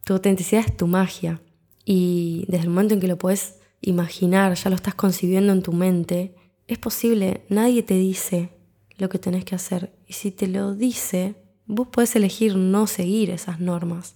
Tu 0.05 0.13
autenticidad 0.13 0.65
es 0.67 0.77
tu 0.77 0.87
magia 0.87 1.41
y 1.85 2.45
desde 2.49 2.65
el 2.65 2.71
momento 2.71 2.95
en 2.95 3.01
que 3.01 3.09
lo 3.09 3.19
puedes 3.19 3.61
imaginar, 3.81 4.55
ya 4.55 4.71
lo 4.71 4.77
estás 4.77 4.95
concibiendo 4.95 5.53
en 5.53 5.63
tu 5.63 5.73
mente, 5.73 6.35
es 6.67 6.79
posible, 6.79 7.45
nadie 7.49 7.83
te 7.83 7.95
dice 7.95 8.51
lo 8.99 9.09
que 9.09 9.19
tenés 9.19 9.45
que 9.45 9.55
hacer 9.55 9.93
y 10.07 10.13
si 10.13 10.31
te 10.31 10.47
lo 10.47 10.75
dice, 10.75 11.43
Vos 11.67 11.89
podés 11.89 12.17
elegir 12.17 12.57
no 12.57 12.87
seguir 12.87 13.31
esas 13.31 13.61
normas. 13.61 14.15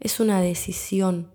Es 0.00 0.20
una 0.20 0.40
decisión. 0.40 1.30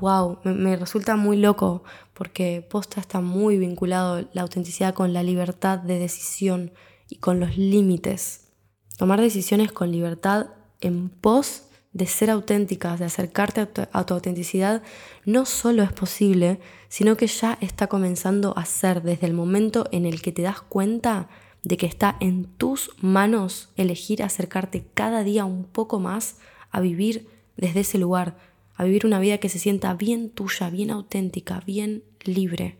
Wow, 0.00 0.38
me, 0.44 0.76
resulta 0.76 1.16
muy 1.16 1.36
loco 1.36 1.84
porque 2.14 2.66
posta 2.68 3.00
está 3.00 3.20
muy 3.20 3.58
vinculado 3.58 4.26
la 4.32 4.42
autenticidad 4.42 4.94
con 4.94 5.12
la 5.12 5.22
libertad 5.22 5.78
de 5.78 5.98
decisión 5.98 6.72
y 7.08 7.16
con 7.16 7.38
los 7.38 7.56
límites. 7.58 8.48
Tomar 8.96 9.20
decisiones 9.20 9.72
con 9.72 9.92
libertad 9.92 10.46
en 10.82 11.08
pos 11.08 11.64
de 11.92 12.06
ser 12.06 12.30
auténticas, 12.30 12.98
de 12.98 13.06
acercarte 13.06 13.60
a 13.60 13.66
tu, 13.66 13.82
autenticidad, 13.92 14.82
no 15.24 15.44
solo 15.44 15.82
es 15.82 15.92
posible, 15.92 16.58
sino 16.88 17.16
que 17.16 17.26
ya 17.26 17.58
está 17.60 17.86
comenzando 17.86 18.56
a 18.56 18.64
ser 18.64 19.02
desde 19.02 19.26
el 19.26 19.34
momento 19.34 19.86
en 19.92 20.06
el 20.06 20.22
que 20.22 20.32
te 20.32 20.42
das 20.42 20.60
cuenta 20.60 21.28
de 21.62 21.76
que 21.76 21.86
está 21.86 22.16
en 22.20 22.44
tus 22.44 22.90
manos 23.00 23.68
elegir 23.76 24.22
acercarte 24.22 24.84
cada 24.94 25.22
día 25.22 25.44
un 25.44 25.64
poco 25.64 26.00
más 26.00 26.36
a 26.70 26.80
vivir 26.80 27.28
desde 27.56 27.80
ese 27.80 27.98
lugar, 27.98 28.36
a 28.74 28.84
vivir 28.84 29.06
una 29.06 29.20
vida 29.20 29.38
que 29.38 29.48
se 29.48 29.58
sienta 29.58 29.94
bien 29.94 30.30
tuya, 30.30 30.70
bien 30.70 30.90
auténtica, 30.90 31.60
bien 31.66 32.02
libre. 32.24 32.78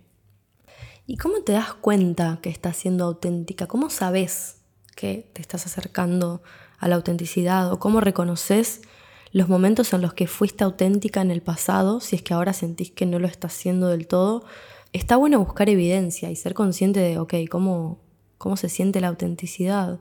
¿Y 1.07 1.17
cómo 1.17 1.43
te 1.43 1.53
das 1.53 1.75
cuenta 1.75 2.39
que 2.43 2.49
estás 2.49 2.77
siendo 2.77 3.05
auténtica? 3.05 3.67
¿Cómo 3.67 3.91
sabes 3.91 4.57
que 4.97 5.31
te 5.33 5.43
estás 5.43 5.67
acercando 5.67 6.43
a 6.83 6.89
la 6.89 6.97
autenticidad 6.97 7.73
o 7.73 7.79
cómo 7.79 8.01
reconoces 8.01 8.83
los 9.31 9.49
momentos 9.49 9.93
en 9.93 10.03
los 10.03 10.13
que 10.13 10.27
fuiste 10.27 10.65
auténtica 10.65 11.23
en 11.23 11.31
el 11.31 11.41
pasado, 11.41 12.01
si 12.01 12.17
es 12.17 12.23
que 12.23 12.35
ahora 12.35 12.53
sentís 12.53 12.91
que 12.91 13.07
no 13.07 13.19
lo 13.19 13.29
estás 13.29 13.55
haciendo 13.55 13.89
del 13.89 14.07
todo, 14.07 14.45
está 14.93 15.17
bueno 15.17 15.39
buscar 15.39 15.71
evidencia 15.71 16.31
y 16.31 16.37
ser 16.37 16.55
consciente 16.55 17.01
de, 17.01 17.19
ok, 17.19 17.35
¿cómo, 17.49 18.03
cómo 18.37 18.57
se 18.57 18.69
siente 18.69 19.01
la 19.01 19.09
autenticidad? 19.09 20.01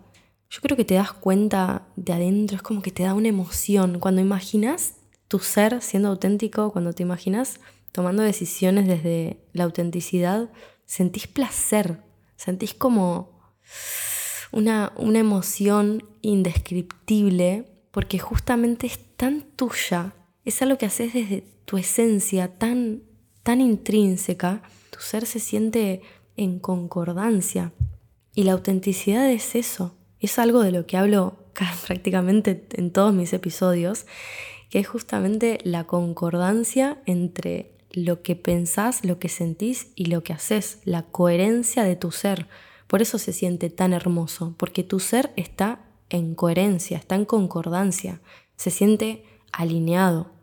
Yo 0.50 0.61
creo 0.61 0.75
que 0.75 0.83
te 0.83 0.95
das 0.95 1.13
cuenta 1.13 1.88
de 1.95 2.13
adentro, 2.13 2.57
es 2.57 2.63
como 2.63 2.81
que 2.81 2.91
te 2.91 3.03
da 3.03 3.13
una 3.13 3.29
emoción. 3.29 4.00
Cuando 4.00 4.19
imaginas 4.19 4.95
tu 5.27 5.38
ser 5.39 5.81
siendo 5.81 6.09
auténtico, 6.09 6.71
cuando 6.71 6.93
te 6.93 7.03
imaginas 7.03 7.59
tomando 7.91 8.23
decisiones 8.23 8.88
desde 8.88 9.45
la 9.53 9.65
autenticidad, 9.65 10.50
sentís 10.85 11.27
placer, 11.27 12.01
sentís 12.35 12.73
como 12.73 13.39
una, 14.51 14.91
una 14.96 15.20
emoción 15.20 16.03
indescriptible 16.22 17.65
porque 17.91 18.20
justamente 18.20 18.88
es 18.88 19.00
tan 19.15 19.41
tuya, 19.55 20.13
es 20.46 20.62
algo 20.62 20.77
que 20.77 20.86
haces 20.86 21.13
desde 21.13 21.43
tu 21.65 21.77
esencia 21.77 22.58
tan, 22.58 23.03
tan 23.43 23.62
intrínseca, 23.62 24.63
tu 24.89 25.00
ser 25.00 25.25
se 25.25 25.39
siente 25.39 26.01
en 26.38 26.60
concordancia. 26.60 27.74
Y 28.34 28.43
la 28.43 28.53
autenticidad 28.53 29.29
es 29.29 29.55
eso, 29.55 29.96
es 30.20 30.39
algo 30.39 30.62
de 30.62 30.72
lo 30.72 30.86
que 30.86 30.98
hablo 30.98 31.38
prácticamente 31.88 32.65
en 32.74 32.91
todos 32.91 33.13
mis 33.13 33.34
episodios, 33.34 34.05
que 34.70 34.79
es 34.79 34.88
justamente 34.88 35.60
la 35.63 35.84
concordancia 35.84 37.01
entre 37.05 37.74
lo 37.91 38.22
que 38.22 38.38
pensás, 38.38 39.03
lo 39.03 39.20
que 39.20 39.27
sentís 39.27 39.91
y 39.96 40.05
lo 40.05 40.24
que 40.24 40.31
haces, 40.31 40.79
la 40.86 41.03
coherencia 41.03 41.84
de 41.84 41.98
tu 41.98 42.12
ser. 42.12 42.48
Por 42.91 43.01
eso 43.01 43.17
se 43.17 43.31
siente 43.31 43.69
tan 43.69 43.93
hermoso, 43.93 44.53
porque 44.57 44.83
tu 44.83 45.00
ser 45.00 45.31
está 45.38 45.86
en 46.10 46.36
coherencia, 46.36 46.98
está 46.98 47.15
en 47.15 47.24
concordancia, 47.24 48.19
se 48.57 48.69
siente 48.69 49.24
alineado. 49.53 50.33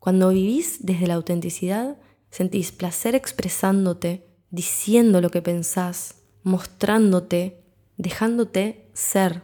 Cuando 0.00 0.28
vivís 0.28 0.84
desde 0.84 1.06
la 1.06 1.14
autenticidad, 1.14 1.96
sentís 2.30 2.72
placer 2.72 3.14
expresándote, 3.14 4.26
diciendo 4.50 5.22
lo 5.22 5.30
que 5.30 5.40
pensás, 5.40 6.16
mostrándote, 6.42 7.64
dejándote 7.96 8.90
ser. 8.92 9.42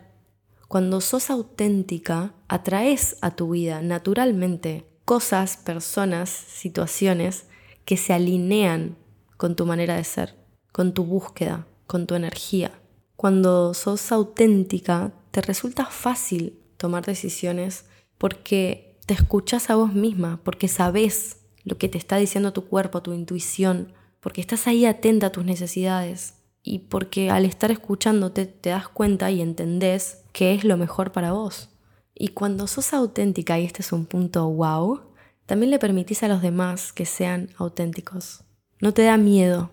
Cuando 0.69 1.01
sos 1.01 1.31
auténtica, 1.31 2.35
atraes 2.47 3.17
a 3.23 3.31
tu 3.31 3.53
vida 3.53 3.81
naturalmente 3.81 4.87
cosas, 5.07 5.57
personas, 5.57 6.29
situaciones 6.29 7.47
que 7.87 7.97
se 7.97 8.13
alinean 8.13 8.99
con 9.39 9.57
tu 9.57 9.65
manera 9.65 9.97
de 9.97 10.05
ser, 10.05 10.37
con 10.73 10.93
tu 10.93 11.07
búsqueda, 11.07 11.67
con 11.91 12.07
tu 12.07 12.15
energía. 12.15 12.71
Cuando 13.17 13.75
sos 13.75 14.13
auténtica, 14.13 15.13
te 15.33 15.41
resulta 15.41 15.87
fácil 15.87 16.57
tomar 16.77 17.05
decisiones 17.05 17.85
porque 18.17 18.97
te 19.07 19.15
escuchas 19.15 19.71
a 19.71 19.75
vos 19.75 19.93
misma, 19.93 20.41
porque 20.45 20.69
sabes 20.69 21.39
lo 21.65 21.79
que 21.79 21.89
te 21.89 21.99
está 21.99 22.17
diciendo 22.17 22.53
tu 22.53 22.67
cuerpo, 22.67 23.03
tu 23.03 23.13
intuición, 23.13 23.93
porque 24.21 24.41
estás 24.41 24.69
ahí 24.69 24.87
atenta 24.87 25.27
a 25.27 25.33
tus 25.33 25.45
necesidades 25.45 26.35
y 26.63 26.79
porque 26.79 27.29
al 27.29 27.45
estar 27.45 27.73
escuchándote 27.73 28.47
te 28.47 28.71
das 28.71 28.87
cuenta 28.87 29.29
y 29.33 29.41
entendés 29.41 30.23
qué 30.33 30.55
es 30.55 30.63
lo 30.63 30.77
mejor 30.77 31.11
para 31.11 31.33
vos. 31.33 31.71
Y 32.15 32.29
cuando 32.29 32.69
sos 32.69 32.93
auténtica, 32.93 33.59
y 33.59 33.65
este 33.65 33.83
es 33.83 33.91
un 33.91 34.07
punto 34.07 34.49
wow, 34.49 35.01
también 35.45 35.71
le 35.71 35.81
permitís 35.81 36.23
a 36.23 36.29
los 36.29 36.41
demás 36.41 36.93
que 36.93 37.05
sean 37.05 37.51
auténticos. 37.57 38.45
No 38.81 38.95
te 38.95 39.03
da 39.03 39.17
miedo, 39.17 39.73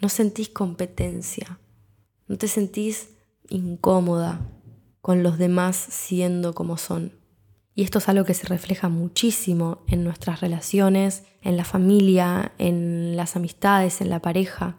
no 0.00 0.08
sentís 0.08 0.48
competencia, 0.48 1.58
no 2.26 2.36
te 2.36 2.48
sentís 2.48 3.10
incómoda, 3.48 4.40
con 5.00 5.22
los 5.22 5.38
demás 5.38 5.76
siendo 5.76 6.54
como 6.54 6.76
son. 6.76 7.12
Y 7.74 7.82
esto 7.82 7.98
es 7.98 8.08
algo 8.08 8.24
que 8.24 8.34
se 8.34 8.46
refleja 8.46 8.88
muchísimo 8.88 9.78
en 9.86 10.04
nuestras 10.04 10.40
relaciones, 10.40 11.24
en 11.42 11.56
la 11.56 11.64
familia, 11.64 12.52
en 12.58 13.16
las 13.16 13.36
amistades, 13.36 14.00
en 14.00 14.10
la 14.10 14.20
pareja. 14.20 14.76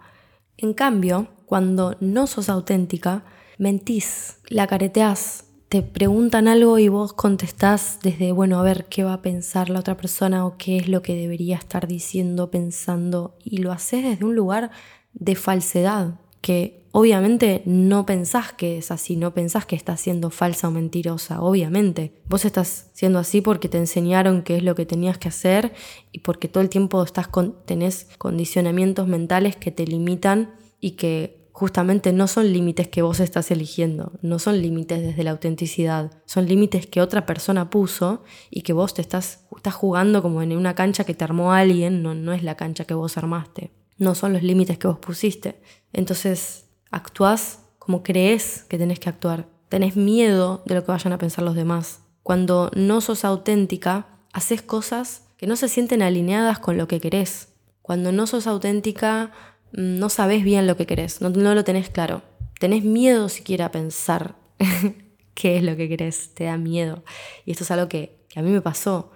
En 0.58 0.74
cambio, 0.74 1.30
cuando 1.46 1.98
no 2.00 2.28
sos 2.28 2.50
auténtica, 2.50 3.26
mentís, 3.58 4.38
la 4.50 4.68
careteás, 4.68 5.46
te 5.70 5.82
preguntan 5.82 6.48
algo 6.48 6.78
y 6.80 6.90
vos 6.90 7.14
contestás 7.14 8.00
desde, 8.04 8.34
bueno, 8.34 8.60
a 8.60 8.64
ver 8.64 8.86
qué 8.86 9.06
va 9.06 9.14
a 9.14 9.22
pensar 9.22 9.70
la 9.70 9.80
otra 9.80 9.96
persona 9.96 10.46
o 10.46 10.58
qué 10.58 10.78
es 10.78 10.90
lo 10.90 11.02
que 11.02 11.16
debería 11.16 11.56
estar 11.56 11.88
diciendo, 11.88 12.52
pensando, 12.52 13.38
y 13.44 13.58
lo 13.60 13.72
haces 13.72 14.04
desde 14.04 14.26
un 14.26 14.36
lugar 14.36 14.72
de 15.14 15.36
falsedad, 15.36 16.20
que 16.42 16.82
obviamente 16.92 17.62
no 17.66 18.06
pensás 18.06 18.54
que 18.54 18.78
es 18.78 18.92
así, 18.92 19.16
no 19.16 19.34
pensás 19.34 19.66
que 19.66 19.76
estás 19.76 20.02
siendo 20.02 20.30
falsa 20.30 20.68
o 20.68 20.72
mentirosa, 20.72 21.42
obviamente. 21.42 22.14
Vos 22.28 22.46
estás 22.46 22.90
siendo 22.94 23.20
así 23.20 23.42
porque 23.42 23.70
te 23.70 23.78
enseñaron 23.78 24.42
qué 24.42 24.58
es 24.58 24.64
lo 24.64 24.76
que 24.76 24.86
tenías 24.86 25.18
que 25.18 25.30
hacer 25.30 25.74
y 26.12 26.20
porque 26.20 26.48
todo 26.48 26.64
el 26.64 26.70
tiempo 26.70 27.04
estás 27.04 27.30
tenés 27.66 28.08
condicionamientos 28.18 29.08
mentales 29.08 29.56
que 29.56 29.72
te 29.72 29.86
limitan 29.86 30.54
y 30.80 30.92
que 30.92 31.42
justamente 31.52 32.12
no 32.14 32.28
son 32.28 32.52
límites 32.52 32.88
que 32.88 33.02
vos 33.02 33.20
estás 33.20 33.52
eligiendo, 33.52 34.14
no 34.22 34.40
son 34.40 34.62
límites 34.62 35.02
desde 35.02 35.24
la 35.24 35.32
autenticidad, 35.32 36.12
son 36.26 36.48
límites 36.48 36.88
que 36.88 37.02
otra 37.02 37.26
persona 37.26 37.70
puso 37.70 38.24
y 38.50 38.62
que 38.62 38.74
vos 38.74 38.94
te 38.94 39.02
estás, 39.02 39.46
estás 39.56 39.76
jugando 39.76 40.22
como 40.22 40.42
en 40.42 40.58
una 40.58 40.74
cancha 40.76 41.04
que 41.04 41.14
te 41.14 41.24
armó 41.24 41.54
alguien, 41.54 42.02
no, 42.02 42.16
no 42.16 42.34
es 42.34 42.42
la 42.42 42.56
cancha 42.56 42.86
que 42.86 42.94
vos 42.94 43.18
armaste, 43.18 43.70
no 44.02 44.16
son 44.16 44.34
los 44.34 44.42
límites 44.42 44.80
que 44.80 44.88
vos 44.88 44.98
pusiste. 44.98 45.62
Entonces, 45.94 46.66
Actúas 46.90 47.60
como 47.80 48.04
crees 48.04 48.66
que 48.68 48.78
tenés 48.78 49.00
que 49.00 49.10
actuar. 49.10 49.48
Tenés 49.70 49.96
miedo 49.96 50.62
de 50.66 50.76
lo 50.76 50.84
que 50.84 50.92
vayan 50.92 51.14
a 51.14 51.18
pensar 51.18 51.46
los 51.46 51.56
demás. 51.56 52.02
Cuando 52.22 52.70
no 52.76 53.00
sos 53.00 53.24
auténtica, 53.24 54.08
haces 54.34 54.62
cosas 54.62 55.28
que 55.38 55.48
no 55.48 55.56
se 55.56 55.70
sienten 55.70 56.02
alineadas 56.02 56.60
con 56.60 56.78
lo 56.78 56.88
que 56.88 57.00
querés. 57.00 57.54
Cuando 57.82 58.12
no 58.12 58.28
sos 58.28 58.46
auténtica, 58.46 59.32
mm, 59.72 60.00
no 60.00 60.10
sabes 60.10 60.44
bien 60.44 60.68
lo 60.68 60.76
que 60.76 60.86
querés, 60.86 61.22
no, 61.22 61.30
lo 61.30 61.64
tenés 61.64 61.90
claro. 61.90 62.24
Tenés 62.60 62.84
miedo 62.84 63.30
siquiera 63.30 63.68
a 63.68 63.72
pensar 63.72 64.36
qué 65.34 65.58
es 65.58 65.64
lo 65.64 65.76
que 65.78 65.88
querés, 65.88 66.34
te 66.34 66.44
da 66.46 66.58
miedo. 66.58 67.04
Y 67.46 67.52
esto 67.52 67.64
es 67.64 67.72
algo 67.72 67.88
que, 67.88 68.26
a 68.36 68.42
mí 68.42 68.52
me 68.52 68.62
pasó. 68.62 69.12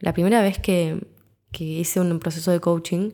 La 0.00 0.12
primera 0.12 0.42
vez 0.42 0.58
que, 0.58 1.06
que 1.52 1.64
hice 1.64 2.00
un 2.00 2.18
proceso 2.20 2.50
de 2.50 2.60
coaching, 2.60 3.12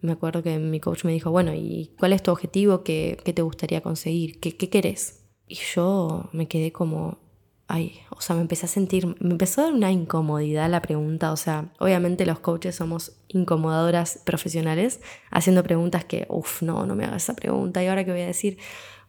me 0.00 0.12
acuerdo 0.12 0.42
que 0.42 0.58
mi 0.58 0.80
coach 0.80 1.04
me 1.04 1.12
dijo, 1.12 1.30
bueno, 1.30 1.54
¿y 1.54 1.94
cuál 1.98 2.12
es 2.12 2.22
tu 2.22 2.30
objetivo? 2.30 2.82
¿Qué, 2.84 3.20
te 3.22 3.42
gustaría 3.42 3.80
conseguir? 3.80 4.40
¿Qué, 4.40 4.56
¿Qué 4.56 4.68
querés? 4.70 5.26
Y 5.46 5.56
yo 5.74 6.28
me 6.32 6.48
quedé 6.48 6.72
como, 6.72 7.18
ay, 7.66 8.00
o 8.10 8.20
sea, 8.20 8.36
me 8.36 8.42
empecé 8.42 8.66
a 8.66 8.68
sentir, 8.68 9.06
me 9.20 9.30
empezó 9.30 9.60
a 9.60 9.64
dar 9.64 9.72
una 9.72 9.92
incomodidad 9.92 10.70
la 10.70 10.82
pregunta, 10.82 11.32
o 11.32 11.36
sea, 11.36 11.72
obviamente 11.78 12.26
los 12.26 12.40
coaches 12.40 12.76
somos 12.76 13.20
incomodadoras 13.28 14.20
profesionales, 14.24 15.00
haciendo 15.30 15.62
preguntas 15.62 16.04
que, 16.04 16.26
uff, 16.28 16.62
no, 16.62 16.86
no 16.86 16.94
me 16.94 17.04
hagas 17.04 17.24
esa 17.24 17.34
pregunta, 17.34 17.82
¿y 17.82 17.86
ahora 17.86 18.04
qué 18.04 18.12
voy 18.12 18.22
a 18.22 18.26
decir? 18.26 18.58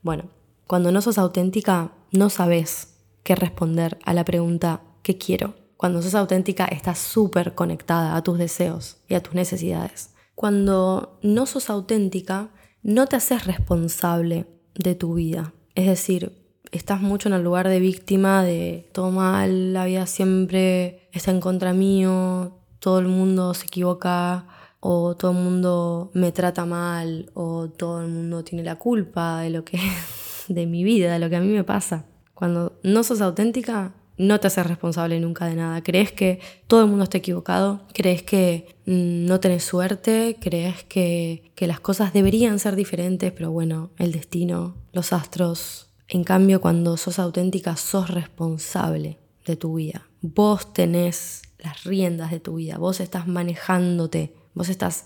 Bueno, 0.02 0.30
cuando 0.68 0.92
no 0.92 1.02
sos 1.02 1.18
auténtica, 1.18 1.92
no 2.12 2.30
sabes 2.30 3.00
qué 3.24 3.36
responder 3.36 4.00
a 4.04 4.14
la 4.14 4.26
pregunta, 4.26 4.82
¿qué 5.04 5.18
quiero? 5.18 5.56
Cuando 5.76 6.02
sos 6.04 6.14
auténtica, 6.14 6.66
estás 6.66 7.00
súper 7.00 7.56
conectada 7.56 8.16
a 8.16 8.24
tus 8.24 8.38
deseos 8.38 8.98
y 9.08 9.16
a 9.16 9.24
tus 9.24 9.34
necesidades. 9.34 10.11
Cuando 10.42 11.20
no 11.22 11.46
sos 11.46 11.70
auténtica, 11.70 12.50
no 12.82 13.06
te 13.06 13.16
haces 13.16 13.46
responsable 13.46 14.48
de 14.74 14.96
tu 14.96 15.14
vida. 15.14 15.54
Es 15.76 15.86
decir, 15.86 16.32
estás 16.72 17.00
mucho 17.00 17.30
en 17.30 17.36
el 17.36 17.44
lugar 17.44 17.68
de 17.68 17.80
víctima, 17.80 18.44
de 18.44 18.90
todo 18.92 19.12
mal, 19.12 19.72
la 19.72 19.86
vida 19.86 20.08
siempre 20.08 21.08
está 21.12 21.30
en 21.30 21.42
contra 21.42 21.74
mío, 21.74 22.58
todo 22.80 22.98
el 22.98 23.08
mundo 23.08 23.54
se 23.54 23.68
equivoca, 23.68 24.48
o 24.80 25.16
todo 25.16 25.30
el 25.30 25.38
mundo 25.38 26.10
me 26.16 26.32
trata 26.32 26.66
mal, 26.66 27.30
o 27.36 27.70
todo 27.70 28.02
el 28.02 28.08
mundo 28.08 28.44
tiene 28.44 28.64
la 28.64 28.78
culpa 28.80 29.42
de 29.42 29.52
lo 29.52 29.64
que 29.64 29.78
de 30.48 30.66
mi 30.66 30.84
vida, 30.84 31.14
de 31.14 31.20
lo 31.20 31.30
que 31.30 31.36
a 31.36 31.42
mí 31.42 31.50
me 31.50 31.64
pasa. 31.64 32.08
Cuando 32.34 32.80
no 32.82 33.04
sos 33.04 33.22
auténtica, 33.22 33.94
no 34.18 34.40
te 34.40 34.48
haces 34.48 34.66
responsable 34.66 35.20
nunca 35.20 35.46
de 35.46 35.56
nada. 35.56 35.82
Crees 35.84 36.12
que 36.12 36.40
todo 36.68 36.82
el 36.82 36.88
mundo 36.88 37.04
está 37.04 37.18
equivocado, 37.18 37.82
crees 37.94 38.24
que 38.24 38.76
mm, 38.86 39.26
no 39.26 39.40
tenés 39.40 39.64
suerte, 39.64 40.38
crees 40.40 40.84
que, 40.84 41.52
que 41.56 41.68
las 41.68 41.80
cosas 41.80 42.14
deberían 42.14 42.60
ser 42.60 42.76
diferentes, 42.76 43.32
pero 43.32 43.52
bueno, 43.52 43.92
el 43.98 44.12
destino, 44.12 44.76
los 44.94 45.14
astros. 45.14 45.90
En 46.08 46.24
cambio, 46.24 46.62
cuando 46.62 46.98
sos 46.98 47.20
auténtica, 47.20 47.76
sos 47.78 48.10
responsable 48.10 49.18
de 49.46 49.56
tu 49.56 49.76
vida. 49.76 50.08
Vos 50.22 50.74
tenés 50.74 51.42
las 51.58 51.84
riendas 51.84 52.32
de 52.32 52.40
tu 52.40 52.56
vida, 52.56 52.78
vos 52.78 53.00
estás 53.00 53.28
manejándote, 53.28 54.36
vos 54.54 54.70
estás 54.70 55.06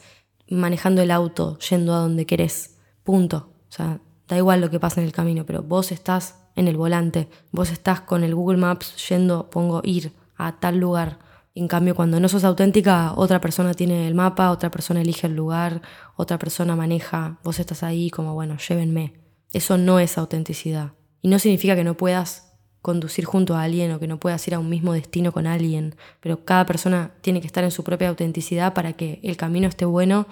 manejando 0.50 1.02
el 1.02 1.12
auto, 1.12 1.58
yendo 1.60 1.94
a 1.94 2.00
donde 2.00 2.26
querés. 2.26 2.78
Punto. 3.04 3.50
O 3.70 3.72
sea, 3.72 4.00
da 4.28 4.38
igual 4.38 4.62
lo 4.62 4.70
que 4.70 4.80
pasa 4.80 5.02
en 5.02 5.08
el 5.08 5.14
camino, 5.14 5.46
pero 5.46 5.64
vos 5.64 5.92
estás 5.92 6.36
en 6.56 6.68
el 6.68 6.78
volante, 6.78 7.28
vos 7.52 7.72
estás 7.72 8.02
con 8.02 8.24
el 8.24 8.34
Google 8.34 8.58
Maps 8.58 9.08
yendo, 9.10 9.50
pongo 9.50 9.82
ir 9.84 10.14
a 10.38 10.60
tal 10.60 10.78
lugar. 10.78 11.20
En 11.54 11.68
cambio, 11.68 11.96
cuando 11.96 12.20
no 12.20 12.28
sos 12.28 12.44
auténtica, 12.44 13.14
otra 13.16 13.40
persona 13.40 13.74
tiene 13.74 14.08
el 14.08 14.16
mapa, 14.16 14.52
otra 14.52 14.72
persona 14.72 15.02
elige 15.02 15.28
el 15.28 15.36
lugar, 15.36 15.82
otra 16.18 16.38
persona 16.38 16.76
maneja, 16.76 17.40
vos 17.44 17.60
estás 17.60 17.84
ahí 17.84 18.10
como, 18.10 18.34
bueno, 18.34 18.58
llévenme. 18.58 19.14
Eso 19.54 19.78
no 19.78 20.00
es 20.00 20.18
autenticidad. 20.18 20.94
Y 21.22 21.30
no 21.30 21.40
significa 21.40 21.76
que 21.76 21.86
no 21.86 21.96
puedas 21.96 22.46
conducir 22.82 23.26
junto 23.26 23.56
a 23.56 23.64
alguien 23.64 23.92
o 23.94 24.00
que 24.00 24.08
no 24.08 24.20
puedas 24.20 24.48
ir 24.48 24.54
a 24.54 24.60
un 24.60 24.70
mismo 24.70 24.94
destino 24.94 25.32
con 25.32 25.48
alguien, 25.48 25.96
pero 26.20 26.46
cada 26.46 26.66
persona 26.66 27.14
tiene 27.22 27.42
que 27.42 27.48
estar 27.48 27.64
en 27.64 27.72
su 27.72 27.84
propia 27.84 28.10
autenticidad 28.10 28.74
para 28.74 28.94
que 28.94 29.20
el 29.24 29.38
camino 29.38 29.68
esté 29.68 29.86
bueno, 29.86 30.28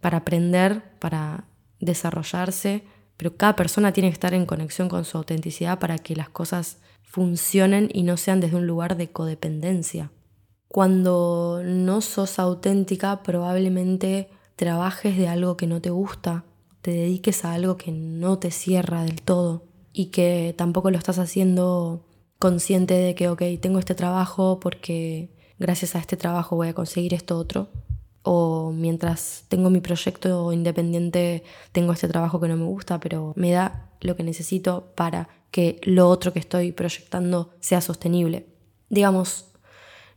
para 0.00 0.18
aprender, 0.18 0.82
para 0.98 1.44
desarrollarse 1.80 2.84
pero 3.16 3.36
cada 3.36 3.56
persona 3.56 3.92
tiene 3.92 4.10
que 4.10 4.14
estar 4.14 4.34
en 4.34 4.46
conexión 4.46 4.88
con 4.88 5.04
su 5.04 5.18
autenticidad 5.18 5.78
para 5.78 5.98
que 5.98 6.16
las 6.16 6.28
cosas 6.28 6.78
funcionen 7.02 7.88
y 7.92 8.02
no 8.02 8.16
sean 8.16 8.40
desde 8.40 8.56
un 8.56 8.66
lugar 8.66 8.96
de 8.96 9.10
codependencia. 9.10 10.10
Cuando 10.68 11.62
no 11.64 12.00
sos 12.00 12.38
auténtica, 12.38 13.22
probablemente 13.22 14.28
trabajes 14.56 15.16
de 15.16 15.28
algo 15.28 15.56
que 15.56 15.66
no 15.66 15.80
te 15.80 15.90
gusta, 15.90 16.44
te 16.82 16.90
dediques 16.90 17.44
a 17.44 17.54
algo 17.54 17.76
que 17.76 17.92
no 17.92 18.38
te 18.38 18.50
cierra 18.50 19.02
del 19.02 19.22
todo 19.22 19.64
y 19.92 20.06
que 20.06 20.54
tampoco 20.56 20.90
lo 20.90 20.98
estás 20.98 21.18
haciendo 21.18 22.04
consciente 22.38 22.94
de 22.94 23.14
que, 23.14 23.28
ok, 23.28 23.42
tengo 23.60 23.78
este 23.78 23.94
trabajo 23.94 24.60
porque 24.60 25.30
gracias 25.58 25.96
a 25.96 25.98
este 26.00 26.16
trabajo 26.16 26.56
voy 26.56 26.68
a 26.68 26.74
conseguir 26.74 27.14
esto 27.14 27.38
otro, 27.38 27.70
o 28.28 28.72
mientras 28.72 29.44
tengo 29.46 29.70
mi 29.70 29.80
proyecto 29.80 30.52
independiente 30.52 31.44
tengo 31.70 31.92
este 31.92 32.08
trabajo 32.08 32.40
que 32.40 32.48
no 32.48 32.56
me 32.56 32.64
gusta, 32.64 32.98
pero 32.98 33.32
me 33.36 33.52
da 33.52 33.88
lo 34.00 34.16
que 34.16 34.24
necesito 34.24 34.92
para 34.96 35.28
que 35.52 35.80
lo 35.84 36.08
otro 36.08 36.32
que 36.32 36.40
estoy 36.40 36.72
proyectando 36.72 37.54
sea 37.60 37.80
sostenible. 37.80 38.46
Digamos, 38.88 39.46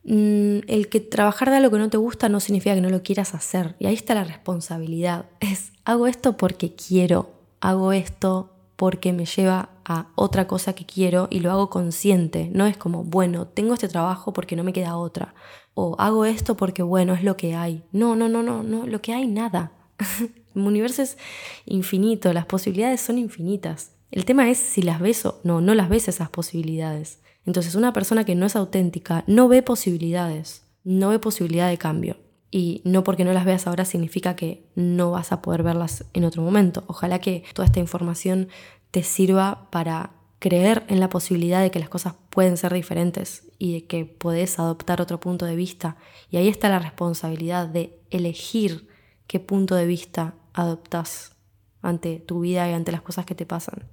mm, 0.06 0.62
el 0.66 0.90
que 0.90 1.02
trabajar 1.02 1.52
de 1.52 1.58
algo 1.58 1.70
que 1.70 1.78
no 1.78 1.92
te 1.92 1.98
gusta 1.98 2.30
no 2.30 2.40
significa 2.40 2.74
que 2.74 2.82
no 2.82 2.90
lo 2.90 3.04
quieras 3.04 3.36
hacer. 3.36 3.76
Y 3.78 3.86
ahí 3.86 3.94
está 3.94 4.16
la 4.16 4.24
responsabilidad. 4.24 5.28
Es, 5.40 5.72
hago 5.86 6.08
esto 6.08 6.36
porque 6.36 6.74
quiero, 6.74 7.30
hago 7.62 7.94
esto 7.94 8.56
porque 8.76 9.14
me 9.14 9.26
lleva 9.26 9.70
a 9.86 10.08
otra 10.16 10.48
cosa 10.48 10.74
que 10.74 10.88
quiero 10.88 11.28
y 11.30 11.42
lo 11.42 11.52
hago 11.52 11.70
consciente. 11.70 12.50
No 12.52 12.66
es 12.66 12.76
como, 12.76 13.04
bueno, 13.04 13.46
tengo 13.46 13.76
este 13.76 13.88
trabajo 13.88 14.34
porque 14.34 14.56
no 14.56 14.64
me 14.64 14.74
queda 14.74 14.98
otra 14.98 15.36
o 15.80 15.96
hago 15.98 16.26
esto 16.26 16.58
porque 16.58 16.84
bueno, 16.84 17.14
es 17.14 17.24
lo 17.24 17.38
que 17.38 17.56
hay. 17.56 17.84
No, 17.94 18.16
no, 18.18 18.28
no, 18.28 18.44
no, 18.44 18.64
no, 18.64 18.86
lo 18.86 19.02
que 19.02 19.14
hay 19.14 19.28
nada. 19.28 19.72
El 20.56 20.62
universo 20.62 21.02
es 21.02 21.18
infinito, 21.66 22.34
las 22.34 22.46
posibilidades 22.46 23.00
son 23.00 23.18
infinitas. 23.18 23.94
El 24.12 24.26
tema 24.26 24.50
es 24.50 24.58
si 24.58 24.82
las 24.82 25.00
ves 25.00 25.26
o 25.26 25.40
no, 25.44 25.62
no 25.62 25.74
las 25.76 25.88
ves 25.88 26.10
esas 26.10 26.30
posibilidades. 26.30 27.22
Entonces 27.46 27.76
una 27.76 27.94
persona 27.94 28.26
que 28.26 28.36
no 28.36 28.48
es 28.48 28.58
auténtica 28.58 29.24
no 29.26 29.48
ve 29.48 29.62
posibilidades, 29.62 30.64
no 30.84 31.10
ve 31.10 31.20
posibilidad 31.20 31.70
de 31.70 31.78
cambio. 31.78 32.18
Y 32.52 32.82
no 32.84 33.04
porque 33.04 33.24
no 33.24 33.32
las 33.32 33.46
veas 33.46 33.68
ahora 33.68 33.86
significa 33.86 34.36
que 34.36 34.66
no 34.76 35.12
vas 35.12 35.32
a 35.32 35.42
poder 35.42 35.64
verlas 35.64 36.04
en 36.14 36.26
otro 36.26 36.42
momento. 36.42 36.84
Ojalá 36.88 37.20
que 37.20 37.44
toda 37.54 37.68
esta 37.68 37.80
información 37.80 38.50
te 38.92 39.04
sirva 39.04 39.70
para 39.70 40.19
creer 40.40 40.86
en 40.88 41.00
la 41.00 41.10
posibilidad 41.10 41.62
de 41.62 41.70
que 41.70 41.80
las 41.80 41.90
cosas 41.90 42.16
pueden 42.30 42.58
ser 42.58 42.74
diferentes 42.74 43.44
y 43.58 43.74
de 43.74 43.86
que 43.86 44.06
podés 44.06 44.58
adoptar 44.58 45.02
otro 45.02 45.20
punto 45.20 45.46
de 45.46 45.56
vista. 45.56 45.98
Y 46.32 46.38
ahí 46.38 46.48
está 46.48 46.70
la 46.70 46.80
responsabilidad 46.80 47.68
de 47.68 48.00
elegir 48.10 48.88
qué 49.28 49.40
punto 49.40 49.76
de 49.76 49.86
vista 49.86 50.36
adoptas 50.54 51.36
ante 51.82 52.20
tu 52.20 52.42
vida 52.42 52.70
y 52.70 52.74
ante 52.74 52.92
las 52.92 53.02
cosas 53.02 53.26
que 53.26 53.36
te 53.36 53.46
pasan. 53.46 53.90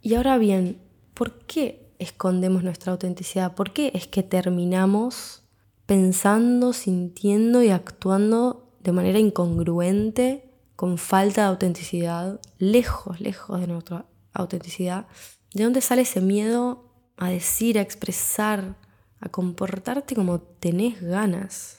Y 0.00 0.14
ahora 0.14 0.38
bien, 0.38 0.80
¿por 1.14 1.38
qué 1.46 1.94
escondemos 1.98 2.64
nuestra 2.64 2.92
autenticidad? 2.92 3.54
¿Por 3.54 3.72
qué 3.72 3.92
es 3.94 4.06
que 4.08 4.22
terminamos 4.22 5.44
pensando, 5.86 6.72
sintiendo 6.72 7.62
y 7.62 7.68
actuando 7.68 8.72
de 8.82 8.92
manera 8.92 9.18
incongruente, 9.18 10.50
con 10.74 10.98
falta 10.98 11.42
de 11.42 11.48
autenticidad, 11.48 12.40
lejos, 12.58 13.20
lejos 13.20 13.60
de 13.60 13.66
nuestra 13.68 14.06
autenticidad? 14.32 15.06
¿De 15.54 15.64
dónde 15.64 15.82
sale 15.82 16.02
ese 16.02 16.22
miedo 16.22 16.84
a 17.18 17.28
decir, 17.28 17.78
a 17.78 17.82
expresar, 17.82 18.76
a 19.20 19.28
comportarte 19.28 20.14
como 20.14 20.40
tenés 20.40 21.02
ganas? 21.02 21.76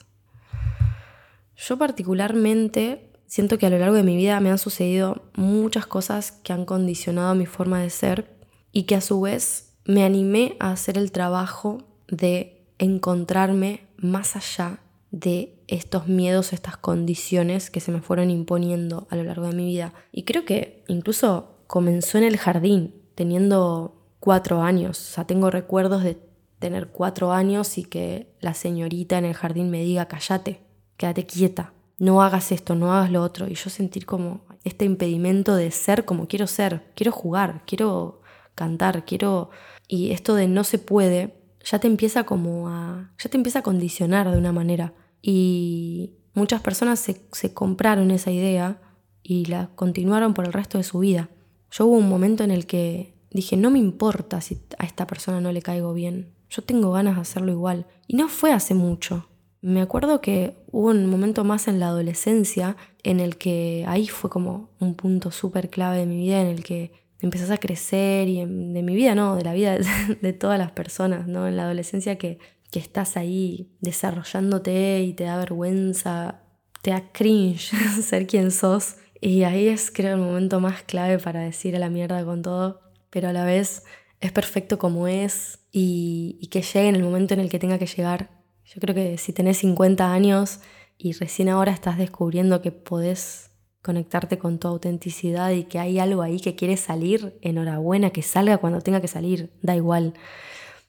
Yo 1.56 1.76
particularmente 1.76 3.10
siento 3.26 3.58
que 3.58 3.66
a 3.66 3.70
lo 3.70 3.78
largo 3.78 3.96
de 3.96 4.04
mi 4.04 4.16
vida 4.16 4.38
me 4.38 4.50
han 4.50 4.58
sucedido 4.58 5.22
muchas 5.34 5.86
cosas 5.86 6.30
que 6.30 6.52
han 6.52 6.64
condicionado 6.64 7.34
mi 7.34 7.46
forma 7.46 7.80
de 7.80 7.90
ser 7.90 8.38
y 8.70 8.84
que 8.84 8.94
a 8.94 9.00
su 9.00 9.20
vez 9.20 9.72
me 9.84 10.04
animé 10.04 10.56
a 10.60 10.70
hacer 10.70 10.96
el 10.96 11.10
trabajo 11.10 11.84
de 12.06 12.64
encontrarme 12.78 13.88
más 13.96 14.36
allá 14.36 14.78
de 15.10 15.62
estos 15.66 16.06
miedos, 16.06 16.52
estas 16.52 16.76
condiciones 16.76 17.70
que 17.70 17.80
se 17.80 17.90
me 17.90 18.00
fueron 18.00 18.30
imponiendo 18.30 19.08
a 19.10 19.16
lo 19.16 19.24
largo 19.24 19.46
de 19.46 19.54
mi 19.56 19.66
vida. 19.66 19.94
Y 20.12 20.22
creo 20.22 20.44
que 20.44 20.84
incluso 20.86 21.56
comenzó 21.66 22.18
en 22.18 22.24
el 22.24 22.36
jardín 22.36 23.03
teniendo 23.14 23.94
cuatro 24.20 24.62
años. 24.62 24.98
O 24.98 25.14
sea, 25.14 25.26
tengo 25.26 25.50
recuerdos 25.50 26.02
de 26.02 26.18
tener 26.58 26.88
cuatro 26.88 27.32
años 27.32 27.76
y 27.78 27.84
que 27.84 28.34
la 28.40 28.54
señorita 28.54 29.18
en 29.18 29.26
el 29.26 29.34
jardín 29.34 29.70
me 29.70 29.82
diga, 29.82 30.06
cállate, 30.06 30.62
quédate 30.96 31.26
quieta, 31.26 31.74
no 31.98 32.22
hagas 32.22 32.52
esto, 32.52 32.74
no 32.74 32.92
hagas 32.92 33.10
lo 33.10 33.22
otro. 33.22 33.48
Y 33.48 33.54
yo 33.54 33.70
sentir 33.70 34.06
como 34.06 34.40
este 34.64 34.84
impedimento 34.84 35.54
de 35.56 35.70
ser 35.70 36.04
como 36.04 36.26
quiero 36.26 36.46
ser, 36.46 36.90
quiero 36.94 37.12
jugar, 37.12 37.62
quiero 37.66 38.22
cantar, 38.54 39.04
quiero... 39.04 39.50
Y 39.86 40.12
esto 40.12 40.34
de 40.34 40.48
no 40.48 40.64
se 40.64 40.78
puede, 40.78 41.34
ya 41.62 41.78
te 41.78 41.86
empieza 41.86 42.24
como 42.24 42.68
a... 42.68 43.12
ya 43.18 43.28
te 43.28 43.36
empieza 43.36 43.58
a 43.58 43.62
condicionar 43.62 44.30
de 44.30 44.38
una 44.38 44.52
manera. 44.52 44.94
Y 45.20 46.14
muchas 46.32 46.62
personas 46.62 46.98
se, 46.98 47.26
se 47.32 47.52
compraron 47.52 48.10
esa 48.10 48.30
idea 48.30 48.80
y 49.22 49.46
la 49.46 49.70
continuaron 49.74 50.34
por 50.34 50.46
el 50.46 50.52
resto 50.52 50.78
de 50.78 50.84
su 50.84 50.98
vida. 51.00 51.28
Yo 51.76 51.86
hubo 51.86 51.96
un 51.96 52.08
momento 52.08 52.44
en 52.44 52.52
el 52.52 52.66
que 52.66 53.14
dije, 53.32 53.56
no 53.56 53.68
me 53.68 53.80
importa 53.80 54.40
si 54.40 54.60
a 54.78 54.84
esta 54.84 55.08
persona 55.08 55.40
no 55.40 55.50
le 55.50 55.60
caigo 55.60 55.92
bien, 55.92 56.32
yo 56.48 56.62
tengo 56.62 56.92
ganas 56.92 57.16
de 57.16 57.22
hacerlo 57.22 57.50
igual. 57.50 57.86
Y 58.06 58.14
no 58.14 58.28
fue 58.28 58.52
hace 58.52 58.74
mucho. 58.74 59.28
Me 59.60 59.80
acuerdo 59.80 60.20
que 60.20 60.54
hubo 60.70 60.90
un 60.90 61.06
momento 61.06 61.42
más 61.42 61.66
en 61.66 61.80
la 61.80 61.88
adolescencia 61.88 62.76
en 63.02 63.18
el 63.18 63.38
que 63.38 63.84
ahí 63.88 64.06
fue 64.06 64.30
como 64.30 64.70
un 64.78 64.94
punto 64.94 65.32
súper 65.32 65.68
clave 65.68 65.98
de 65.98 66.06
mi 66.06 66.18
vida 66.18 66.40
en 66.42 66.46
el 66.46 66.62
que 66.62 66.92
empezás 67.20 67.50
a 67.50 67.58
crecer 67.58 68.28
y 68.28 68.38
de 68.38 68.46
mi 68.82 68.94
vida 68.94 69.16
no, 69.16 69.34
de 69.34 69.42
la 69.42 69.52
vida 69.52 69.76
de, 70.22 70.32
todas 70.32 70.60
las 70.60 70.70
personas, 70.70 71.26
¿no? 71.26 71.48
En 71.48 71.56
la 71.56 71.64
adolescencia 71.64 72.18
que, 72.18 72.38
que 72.70 72.78
estás 72.78 73.16
ahí 73.16 73.72
desarrollándote 73.80 75.02
y 75.02 75.12
te 75.14 75.24
da 75.24 75.38
vergüenza, 75.38 76.42
te 76.82 76.92
da 76.92 77.10
cringe 77.10 77.74
ser 78.02 78.28
quien 78.28 78.52
sos 78.52 78.96
y 79.24 79.44
ahí 79.44 79.68
es 79.68 79.90
creo 79.90 80.16
el 80.16 80.20
momento 80.20 80.60
más 80.60 80.82
clave 80.82 81.18
para 81.18 81.40
decir 81.40 81.74
a 81.74 81.78
la 81.78 81.88
mierda 81.88 82.22
con 82.26 82.42
todo, 82.42 82.82
pero 83.08 83.30
a 83.30 83.32
la 83.32 83.46
vez 83.46 83.82
es 84.20 84.32
perfecto 84.32 84.78
como 84.78 85.08
es 85.08 85.60
y, 85.72 86.46
que 86.50 86.60
llegue 86.60 86.88
en 86.88 86.94
el 86.94 87.02
momento 87.02 87.32
en 87.32 87.40
el 87.40 87.48
que 87.48 87.58
tenga 87.58 87.78
que 87.78 87.86
llegar. 87.86 88.28
Yo 88.66 88.82
creo 88.82 88.94
que 88.94 89.16
si 89.16 89.32
tenés 89.32 89.56
50 89.58 90.12
años 90.12 90.60
y 90.98 91.12
recién 91.14 91.48
ahora 91.48 91.72
estás 91.72 91.96
descubriendo 91.96 92.60
que 92.60 92.70
podés 92.70 93.50
conectarte 93.80 94.36
con 94.36 94.58
tu 94.58 94.68
autenticidad 94.68 95.52
y 95.52 95.64
que 95.64 95.78
hay 95.78 95.98
algo 95.98 96.20
ahí 96.20 96.38
que 96.38 96.54
quiere 96.54 96.76
salir, 96.76 97.38
enhorabuena, 97.40 98.10
que 98.10 98.20
salga 98.20 98.58
cuando 98.58 98.82
tenga 98.82 99.00
que 99.00 99.08
salir, 99.08 99.54
da 99.62 99.74
igual 99.74 100.12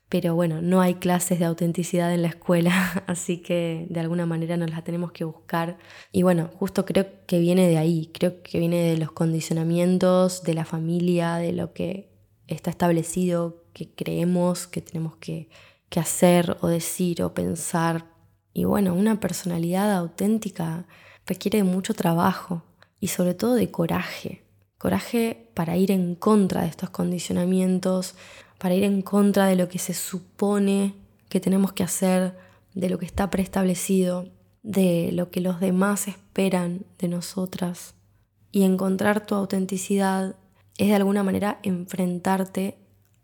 pero 0.10 0.36
bueno, 0.36 0.62
no 0.62 0.82
hay 0.82 0.96
clases 0.96 1.40
de 1.40 1.46
autenticidad 1.46 2.14
en 2.14 2.22
la 2.22 2.28
escuela, 2.28 3.04
así 3.08 3.38
que 3.38 3.88
de 3.90 4.00
alguna 4.00 4.26
manera 4.26 4.58
nos 4.58 4.70
las 4.70 4.84
tenemos 4.84 5.12
que 5.12 5.24
buscar. 5.24 5.78
Y 6.12 6.24
bueno, 6.24 6.52
justo 6.60 6.86
creo 6.86 7.08
que 7.26 7.40
viene 7.40 7.68
de 7.68 7.78
ahí, 7.78 8.12
creo 8.14 8.42
que 8.44 8.60
viene 8.60 8.84
de 8.84 8.98
los 8.98 9.12
condicionamientos, 9.12 10.44
de 10.44 10.54
la 10.54 10.66
familia, 10.66 11.36
de 11.36 11.54
lo 11.54 11.74
que 11.74 12.12
está 12.48 12.70
establecido, 12.70 13.64
que 13.74 13.94
creemos 13.94 14.68
que 14.68 14.82
tenemos 14.82 15.16
que, 15.18 15.50
que 15.90 16.00
hacer 16.00 16.58
o 16.62 16.68
decir 16.68 17.24
o 17.24 17.34
pensar. 17.34 18.06
Y 18.54 18.64
bueno, 18.66 18.94
una 18.94 19.20
personalidad 19.20 19.92
auténtica 19.94 20.86
requiere 21.26 21.64
mucho 21.64 21.94
trabajo 21.94 22.64
y 23.00 23.08
sobre 23.08 23.34
todo 23.34 23.56
de 23.56 23.72
coraje. 23.72 24.44
Coraje 24.78 25.50
para 25.56 25.78
ir 25.78 25.92
en 25.92 26.16
contra 26.16 26.62
de 26.62 26.68
estos 26.68 26.90
condicionamientos, 26.90 28.16
para 28.66 28.74
ir 28.74 28.84
en 28.84 29.04
contra 29.04 29.46
de 29.46 29.56
lo 29.56 29.70
que 29.70 29.78
se 29.78 29.94
supone 29.94 30.96
que 31.30 31.40
tenemos 31.40 31.72
que 31.74 31.84
hacer, 31.84 32.36
de 32.74 32.90
lo 32.90 32.98
que 32.98 33.06
está 33.06 33.30
preestablecido, 33.30 34.28
de 34.64 35.12
lo 35.14 35.30
que 35.30 35.40
los 35.40 35.60
demás 35.60 36.08
esperan 36.08 36.84
de 36.98 37.08
nosotras. 37.08 37.94
Y 38.52 38.64
encontrar 38.64 39.24
tu 39.24 39.36
autenticidad 39.36 40.36
es 40.80 40.88
de 40.88 40.96
alguna 40.96 41.22
manera 41.22 41.60
enfrentarte 41.62 42.80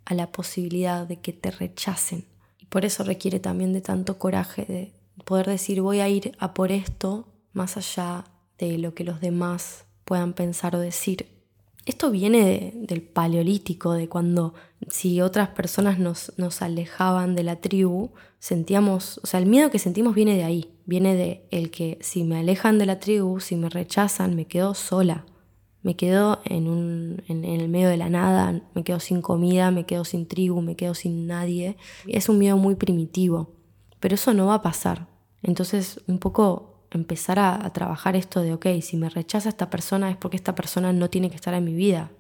a 0.06 0.14
la 0.14 0.32
posibilidad 0.32 1.08
de 1.08 1.20
que 1.22 1.34
te 1.34 1.50
rechacen. 1.50 2.26
Y 2.60 2.68
por 2.68 2.86
eso 2.86 3.04
requiere 3.04 3.40
también 3.40 3.74
de 3.74 3.82
tanto 3.82 4.20
coraje 4.20 4.66
de 4.66 4.94
poder 5.26 5.48
decir 5.48 5.82
voy 5.82 6.02
a 6.02 6.08
ir 6.08 6.36
a 6.38 6.54
por 6.54 6.72
esto 6.72 7.26
más 7.52 7.78
allá 7.78 8.26
de 8.60 8.78
lo 8.78 8.94
que 8.94 9.04
los 9.04 9.22
demás 9.22 9.86
puedan 10.06 10.34
pensar 10.34 10.76
o 10.76 10.80
decir. 10.80 11.41
Esto 11.86 12.12
viene 12.12 12.74
del 12.76 13.02
paleolítico, 13.02 13.94
de 13.94 14.08
cuando 14.08 14.54
si 14.88 15.20
otras 15.22 15.50
personas 15.50 15.98
nos, 15.98 16.32
nos, 16.38 16.62
alejaban 16.62 17.36
de 17.36 17.44
la 17.44 17.56
tribu, 17.56 18.12
sentíamos, 18.40 19.20
o 19.24 19.28
sea, 19.28 19.40
el 19.40 19.48
miedo 19.48 19.72
que 19.72 19.80
sentimos 19.80 20.14
viene 20.14 20.36
de 20.36 20.44
ahí, 20.44 20.72
viene 20.86 21.16
de 21.16 21.48
el 21.50 21.72
que 21.72 21.98
si 22.02 22.24
me 22.24 22.38
alejan 22.38 22.78
de 22.78 22.86
la 22.86 23.00
tribu, 23.00 23.40
si 23.40 23.56
me 23.56 23.70
rechazan, 23.70 24.36
me 24.36 24.46
quedo 24.46 24.76
sola, 24.76 25.26
me 25.82 25.96
quedo 25.96 26.40
en, 26.46 26.68
un, 26.68 27.24
en, 27.28 27.44
el 27.44 27.68
medio 27.68 27.90
de 27.90 27.98
la 27.98 28.10
nada, 28.10 28.62
me 28.76 28.84
quedo 28.84 29.00
sin 29.00 29.22
comida, 29.22 29.72
me 29.72 29.86
quedo 29.86 30.06
sin 30.06 30.28
tribu, 30.28 30.62
me 30.62 30.76
quedo 30.76 30.94
sin 30.94 31.26
nadie. 31.26 31.78
Es 32.08 32.30
un 32.30 32.38
miedo 32.38 32.58
muy 32.58 32.76
primitivo, 32.76 33.56
pero 34.00 34.14
eso 34.14 34.34
no 34.36 34.48
va 34.48 34.56
a 34.56 34.62
pasar. 34.62 35.08
Entonces, 35.42 36.00
un 36.08 36.20
poco 36.20 36.71
empezar 36.92 37.40
a, 37.40 37.70
trabajar 37.74 38.16
esto 38.16 38.42
de, 38.42 38.54
ok, 38.54 38.68
si 38.82 38.98
me 38.98 39.10
rechaza 39.10 39.50
esta 39.50 39.70
persona 39.70 40.10
es 40.10 40.18
porque 40.18 40.38
esta 40.38 40.56
persona 40.56 40.94
no 40.94 41.10
tiene 41.10 41.30
que 41.30 41.36
estar 41.36 41.54
en 41.54 41.64
mi 41.64 41.74
vida, 41.74 42.12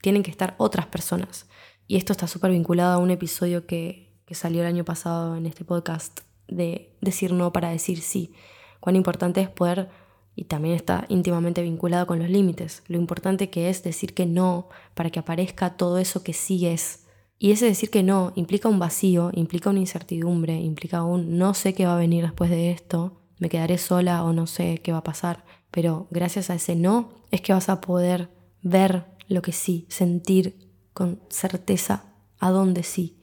tienen 0.00 0.22
que 0.22 0.30
estar 0.30 0.54
otras 0.58 0.86
personas. 0.86 1.46
Y 1.86 1.96
esto 1.96 2.12
está 2.12 2.26
súper 2.26 2.52
vinculado 2.52 2.94
a 2.94 2.98
un 2.98 3.10
episodio 3.10 3.66
que, 3.66 4.14
que 4.24 4.34
salió 4.34 4.60
el 4.60 4.68
año 4.68 4.84
pasado 4.84 5.36
en 5.36 5.46
este 5.46 5.64
podcast 5.64 6.20
de 6.46 6.96
decir 7.00 7.32
no 7.32 7.52
para 7.52 7.70
decir 7.70 8.00
sí. 8.00 8.32
Cuán 8.78 8.96
importante 8.96 9.40
es 9.40 9.48
poder 9.48 9.90
y 10.36 10.44
también 10.44 10.74
está 10.74 11.04
íntimamente 11.08 11.62
vinculado 11.62 12.06
con 12.06 12.20
los 12.20 12.30
límites. 12.30 12.82
Lo 12.86 12.96
importante 12.96 13.50
que 13.50 13.68
es 13.68 13.82
decir 13.82 14.14
que 14.14 14.26
no 14.26 14.68
para 14.94 15.10
que 15.10 15.18
aparezca 15.18 15.76
todo 15.76 15.98
eso 15.98 16.22
que 16.22 16.32
sí 16.32 16.66
es. 16.66 17.06
Y 17.38 17.50
ese 17.50 17.66
decir 17.66 17.90
que 17.90 18.02
no 18.02 18.32
implica 18.36 18.68
un 18.68 18.78
vacío, 18.78 19.30
implica 19.34 19.70
una 19.70 19.80
incertidumbre, 19.80 20.60
implica 20.60 21.02
un 21.02 21.38
no 21.38 21.54
sé 21.54 21.74
qué 21.74 21.86
va 21.86 21.94
a 21.94 21.98
venir 21.98 22.22
después 22.22 22.50
de 22.50 22.70
esto, 22.70 23.19
me 23.40 23.48
quedaré 23.48 23.78
sola 23.78 24.22
o 24.22 24.32
no 24.32 24.46
sé 24.46 24.78
qué 24.78 24.92
va 24.92 24.98
a 24.98 25.04
pasar. 25.04 25.44
Pero 25.72 26.06
gracias 26.10 26.50
a 26.50 26.54
ese 26.54 26.76
no 26.76 27.24
es 27.32 27.40
que 27.40 27.52
vas 27.52 27.68
a 27.68 27.80
poder 27.80 28.30
ver 28.62 29.06
lo 29.26 29.42
que 29.42 29.52
sí, 29.52 29.86
sentir 29.88 30.70
con 30.92 31.20
certeza 31.28 32.04
a 32.38 32.50
dónde 32.50 32.84
sí. 32.84 33.18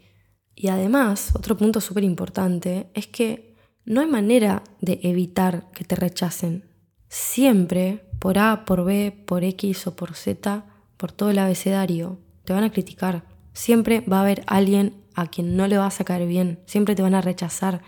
Y 0.56 0.70
además, 0.70 1.32
otro 1.36 1.56
punto 1.56 1.80
súper 1.80 2.04
importante 2.04 2.90
es 2.94 3.08
que 3.08 3.56
no 3.86 4.02
hay 4.02 4.08
manera 4.08 4.64
de 4.82 5.00
evitar 5.04 5.72
que 5.72 5.86
te 5.86 5.96
rechacen 5.96 6.66
siempre, 7.08 8.10
por 8.20 8.38
A, 8.40 8.66
por 8.66 8.84
B, 8.84 9.24
por 9.26 9.44
X 9.44 9.88
o 9.88 9.96
por 9.96 10.16
Z, 10.16 10.66
por 10.98 11.12
todo 11.12 11.30
el 11.30 11.40
abecedario, 11.40 12.20
te 12.44 12.54
van 12.54 12.64
a 12.64 12.72
criticar. 12.72 13.24
Siempre 13.54 14.02
va 14.02 14.18
a 14.18 14.22
haber 14.22 14.44
alguien 14.48 15.04
a 15.14 15.28
quien 15.28 15.56
no 15.56 15.68
le 15.68 15.78
va 15.78 15.88
a 15.88 15.92
sacar 15.92 16.26
bien, 16.26 16.60
siempre 16.66 16.96
te 16.96 17.02
van 17.02 17.16
a 17.16 17.22
rechazar. 17.22 17.82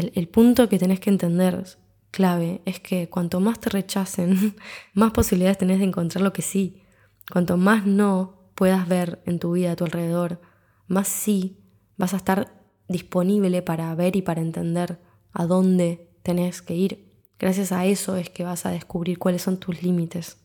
El, 0.00 0.28
punto 0.28 0.68
que 0.68 0.78
tenés 0.78 1.00
que 1.00 1.10
entender 1.10 1.64
clave 2.10 2.60
es 2.64 2.80
que 2.80 3.08
cuanto 3.08 3.40
más 3.40 3.60
te 3.60 3.70
rechacen, 3.70 4.56
más 4.94 5.12
posibilidades 5.12 5.58
tenés 5.58 5.78
de 5.78 5.86
encontrar 5.86 6.22
lo 6.22 6.32
que 6.32 6.42
sí. 6.42 6.82
Cuanto 7.30 7.56
más 7.56 7.86
no 7.86 8.50
puedas 8.54 8.88
ver 8.88 9.22
en 9.26 9.38
tu 9.38 9.52
vida 9.52 9.72
a 9.72 9.76
tu 9.76 9.84
alrededor, 9.84 10.40
más 10.86 11.08
sí 11.08 11.58
vas 11.96 12.14
a 12.14 12.18
estar 12.18 12.62
disponible 12.88 13.62
para 13.62 13.94
ver 13.94 14.16
y 14.16 14.22
para 14.22 14.40
entender 14.40 15.00
a 15.32 15.46
dónde 15.46 16.10
tenés 16.22 16.62
que 16.62 16.74
ir. 16.74 17.12
Gracias 17.38 17.72
a 17.72 17.84
eso 17.86 18.16
es 18.16 18.30
que 18.30 18.44
vas 18.44 18.66
a 18.66 18.70
descubrir 18.70 19.18
cuáles 19.18 19.42
son 19.42 19.58
tus 19.58 19.82
límites. 19.82 20.38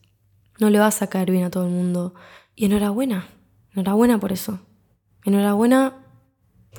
No 0.58 0.70
le 0.70 0.78
vas 0.78 1.02
a 1.02 1.08
caer 1.08 1.30
bien 1.30 1.44
a 1.44 1.50
todo 1.50 1.64
el 1.64 1.72
mundo. 1.72 2.14
Y 2.54 2.66
enhorabuena, 2.66 3.28
enhorabuena 3.72 4.18
por 4.18 4.32
eso. 4.32 4.60
Enhorabuena 5.24 6.06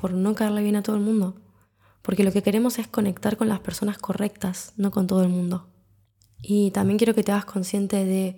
por 0.00 0.12
no 0.12 0.34
caerle 0.34 0.62
bien 0.62 0.76
a 0.76 0.82
todo 0.82 0.96
el 0.96 1.02
mundo. 1.02 1.43
Porque 2.04 2.22
lo 2.22 2.32
que 2.32 2.42
queremos 2.42 2.78
es 2.78 2.86
conectar 2.86 3.38
con 3.38 3.48
las 3.48 3.60
personas 3.60 3.96
correctas, 3.96 4.74
no 4.76 4.90
con 4.90 5.06
todo 5.06 5.22
el 5.22 5.30
mundo. 5.30 5.70
Y 6.42 6.70
también 6.72 6.98
quiero 6.98 7.14
que 7.14 7.22
te 7.22 7.32
hagas 7.32 7.46
consciente 7.46 8.04
de 8.04 8.36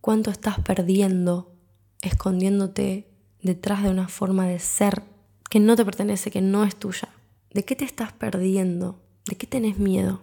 cuánto 0.00 0.30
estás 0.30 0.58
perdiendo 0.60 1.54
escondiéndote 2.00 3.12
detrás 3.42 3.82
de 3.82 3.90
una 3.90 4.08
forma 4.08 4.46
de 4.46 4.58
ser 4.58 5.02
que 5.50 5.60
no 5.60 5.76
te 5.76 5.84
pertenece, 5.84 6.30
que 6.30 6.40
no 6.40 6.64
es 6.64 6.76
tuya. 6.76 7.10
¿De 7.52 7.66
qué 7.66 7.76
te 7.76 7.84
estás 7.84 8.14
perdiendo? 8.14 9.02
¿De 9.26 9.36
qué 9.36 9.46
tenés 9.46 9.78
miedo? 9.78 10.22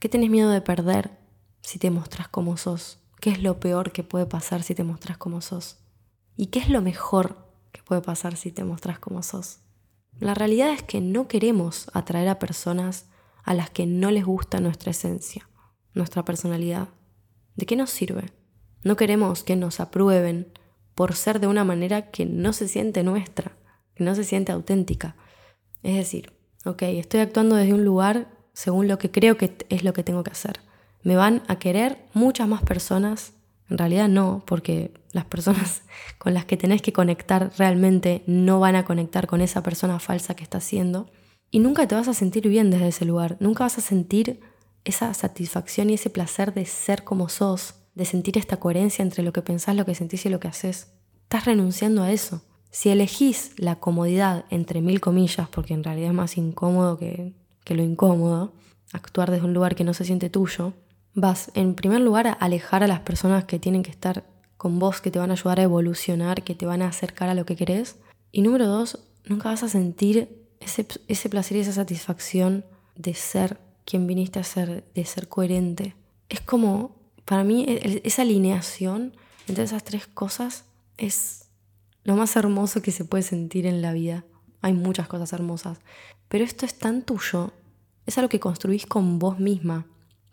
¿Qué 0.00 0.08
tenés 0.08 0.28
miedo 0.28 0.50
de 0.50 0.60
perder 0.60 1.18
si 1.62 1.78
te 1.78 1.92
mostrás 1.92 2.26
como 2.26 2.56
sos? 2.56 2.98
¿Qué 3.20 3.30
es 3.30 3.44
lo 3.44 3.60
peor 3.60 3.92
que 3.92 4.02
puede 4.02 4.26
pasar 4.26 4.64
si 4.64 4.74
te 4.74 4.82
mostrás 4.82 5.18
como 5.18 5.40
sos? 5.40 5.78
¿Y 6.36 6.46
qué 6.46 6.58
es 6.58 6.68
lo 6.68 6.82
mejor 6.82 7.46
que 7.70 7.82
puede 7.84 8.00
pasar 8.00 8.36
si 8.36 8.50
te 8.50 8.64
mostrás 8.64 8.98
como 8.98 9.22
sos? 9.22 9.60
La 10.20 10.34
realidad 10.34 10.72
es 10.72 10.82
que 10.82 11.00
no 11.00 11.28
queremos 11.28 11.90
atraer 11.94 12.28
a 12.28 12.38
personas 12.38 13.06
a 13.44 13.54
las 13.54 13.70
que 13.70 13.86
no 13.86 14.10
les 14.10 14.24
gusta 14.24 14.60
nuestra 14.60 14.90
esencia, 14.90 15.48
nuestra 15.94 16.24
personalidad. 16.24 16.88
¿De 17.56 17.66
qué 17.66 17.76
nos 17.76 17.90
sirve? 17.90 18.32
No 18.82 18.96
queremos 18.96 19.44
que 19.44 19.56
nos 19.56 19.80
aprueben 19.80 20.52
por 20.94 21.14
ser 21.14 21.40
de 21.40 21.46
una 21.46 21.64
manera 21.64 22.10
que 22.10 22.26
no 22.26 22.52
se 22.52 22.68
siente 22.68 23.02
nuestra, 23.04 23.56
que 23.94 24.04
no 24.04 24.14
se 24.14 24.24
siente 24.24 24.52
auténtica. 24.52 25.14
Es 25.82 25.94
decir, 25.94 26.32
ok, 26.64 26.82
estoy 26.82 27.20
actuando 27.20 27.54
desde 27.54 27.74
un 27.74 27.84
lugar 27.84 28.28
según 28.52 28.88
lo 28.88 28.98
que 28.98 29.10
creo 29.10 29.36
que 29.36 29.56
es 29.68 29.84
lo 29.84 29.92
que 29.92 30.02
tengo 30.02 30.24
que 30.24 30.32
hacer. 30.32 30.60
Me 31.02 31.14
van 31.14 31.42
a 31.46 31.60
querer 31.60 32.04
muchas 32.12 32.48
más 32.48 32.62
personas. 32.62 33.32
En 33.70 33.78
realidad 33.78 34.08
no, 34.08 34.42
porque 34.46 34.92
las 35.12 35.24
personas 35.24 35.82
con 36.18 36.34
las 36.34 36.44
que 36.44 36.56
tenés 36.56 36.82
que 36.82 36.92
conectar 36.92 37.52
realmente 37.58 38.22
no 38.26 38.60
van 38.60 38.76
a 38.76 38.84
conectar 38.84 39.26
con 39.26 39.40
esa 39.40 39.62
persona 39.62 39.98
falsa 39.98 40.34
que 40.34 40.42
estás 40.42 40.64
siendo. 40.64 41.10
Y 41.50 41.60
nunca 41.60 41.86
te 41.86 41.94
vas 41.94 42.08
a 42.08 42.14
sentir 42.14 42.48
bien 42.48 42.70
desde 42.70 42.88
ese 42.88 43.04
lugar. 43.04 43.36
Nunca 43.40 43.64
vas 43.64 43.78
a 43.78 43.82
sentir 43.82 44.40
esa 44.84 45.12
satisfacción 45.14 45.90
y 45.90 45.94
ese 45.94 46.10
placer 46.10 46.52
de 46.54 46.66
ser 46.66 47.04
como 47.04 47.28
sos, 47.28 47.74
de 47.94 48.04
sentir 48.04 48.38
esta 48.38 48.58
coherencia 48.58 49.02
entre 49.02 49.22
lo 49.22 49.32
que 49.32 49.42
pensás, 49.42 49.74
lo 49.76 49.84
que 49.84 49.94
sentís 49.94 50.26
y 50.26 50.28
lo 50.28 50.40
que 50.40 50.48
haces. 50.48 50.88
Estás 51.22 51.46
renunciando 51.46 52.02
a 52.02 52.12
eso. 52.12 52.42
Si 52.70 52.90
elegís 52.90 53.52
la 53.56 53.76
comodidad, 53.76 54.44
entre 54.50 54.82
mil 54.82 55.00
comillas, 55.00 55.48
porque 55.48 55.74
en 55.74 55.84
realidad 55.84 56.10
es 56.10 56.14
más 56.14 56.36
incómodo 56.36 56.98
que 56.98 57.34
que 57.68 57.74
lo 57.74 57.82
incómodo, 57.82 58.54
actuar 58.94 59.30
desde 59.30 59.44
un 59.44 59.52
lugar 59.52 59.74
que 59.74 59.84
no 59.84 59.92
se 59.92 60.06
siente 60.06 60.30
tuyo, 60.30 60.72
vas 61.14 61.50
en 61.54 61.74
primer 61.74 62.00
lugar 62.00 62.26
a 62.26 62.32
alejar 62.32 62.82
a 62.82 62.86
las 62.86 63.00
personas 63.00 63.44
que 63.44 63.58
tienen 63.58 63.82
que 63.82 63.90
estar 63.90 64.24
con 64.56 64.78
vos, 64.78 65.00
que 65.00 65.10
te 65.10 65.18
van 65.18 65.30
a 65.30 65.34
ayudar 65.34 65.60
a 65.60 65.64
evolucionar, 65.64 66.42
que 66.42 66.54
te 66.54 66.66
van 66.66 66.82
a 66.82 66.88
acercar 66.88 67.28
a 67.28 67.34
lo 67.34 67.46
que 67.46 67.56
querés. 67.56 67.96
Y 68.32 68.42
número 68.42 68.66
dos, 68.66 68.98
nunca 69.24 69.48
vas 69.48 69.62
a 69.62 69.68
sentir 69.68 70.46
ese, 70.60 70.86
ese 71.06 71.28
placer 71.28 71.56
y 71.56 71.60
esa 71.60 71.72
satisfacción 71.72 72.64
de 72.96 73.14
ser 73.14 73.58
quien 73.84 74.06
viniste 74.06 74.38
a 74.38 74.44
ser, 74.44 74.84
de 74.94 75.04
ser 75.04 75.28
coherente. 75.28 75.94
Es 76.28 76.40
como, 76.40 76.96
para 77.24 77.44
mí, 77.44 77.64
e, 77.68 78.02
esa 78.04 78.22
alineación 78.22 79.16
entre 79.46 79.64
esas 79.64 79.84
tres 79.84 80.06
cosas 80.06 80.64
es 80.96 81.46
lo 82.04 82.16
más 82.16 82.36
hermoso 82.36 82.82
que 82.82 82.90
se 82.90 83.04
puede 83.04 83.22
sentir 83.22 83.66
en 83.66 83.80
la 83.80 83.92
vida. 83.92 84.24
Hay 84.60 84.72
muchas 84.72 85.08
cosas 85.08 85.32
hermosas, 85.32 85.78
pero 86.28 86.44
esto 86.44 86.66
es 86.66 86.76
tan 86.76 87.02
tuyo 87.02 87.52
es 88.08 88.16
algo 88.16 88.30
que 88.30 88.40
construís 88.40 88.86
con 88.86 89.18
vos 89.18 89.38
misma, 89.38 89.86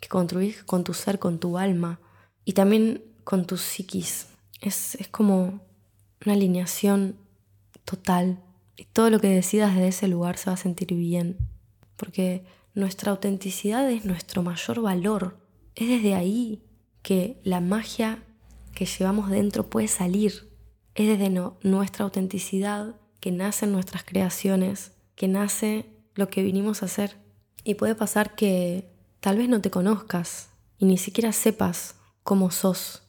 que 0.06 0.10
construís 0.10 0.64
con 0.64 0.84
tu 0.84 0.94
ser, 0.94 1.18
con 1.18 1.40
tu 1.40 1.58
alma 1.58 2.00
y 2.44 2.54
también 2.54 3.04
con 3.24 3.48
tu 3.48 3.58
psiquis. 3.58 4.28
Es, 4.62 4.94
es 4.96 5.08
como 5.08 5.62
una 6.24 6.36
alineación 6.36 7.16
total 7.86 8.44
y 8.78 8.86
todo 8.86 9.10
lo 9.10 9.20
que 9.20 9.30
decidas 9.30 9.76
de 9.76 9.88
ese 9.88 10.08
lugar 10.08 10.38
se 10.38 10.52
va 10.52 10.54
a 10.54 10.58
sentir 10.58 10.94
bien, 10.94 11.38
porque 11.98 12.46
nuestra 12.76 13.12
autenticidad 13.12 13.90
es 13.90 14.06
nuestro 14.06 14.44
mayor 14.44 14.82
valor. 14.82 15.40
Es 15.74 15.88
desde 15.88 16.14
ahí 16.14 16.62
que 17.02 17.42
la 17.44 17.60
magia 17.60 18.24
que 18.76 18.86
llevamos 18.86 19.32
dentro 19.32 19.72
puede 19.72 19.88
salir. 19.88 20.52
Es 20.94 21.08
desde 21.08 21.32
nuestra 21.64 22.06
autenticidad 22.06 22.96
que 23.20 23.32
nacen 23.32 23.72
nuestras 23.72 24.04
creaciones, 24.04 24.92
que 25.16 25.28
nace 25.28 25.86
lo 26.14 26.30
que 26.30 26.44
vinimos 26.44 26.84
a 26.84 26.86
hacer. 26.86 27.18
Y 27.64 27.74
puede 27.74 27.96
pasar 27.96 28.36
que 28.36 28.95
tal 29.26 29.40
vez 29.40 29.50
no 29.50 29.60
te 29.60 29.72
conozcas 29.72 30.50
y 30.78 30.86
ni 30.86 31.00
siquiera 31.00 31.32
sepas 31.32 31.96
cómo 32.22 32.52
sos, 32.52 33.02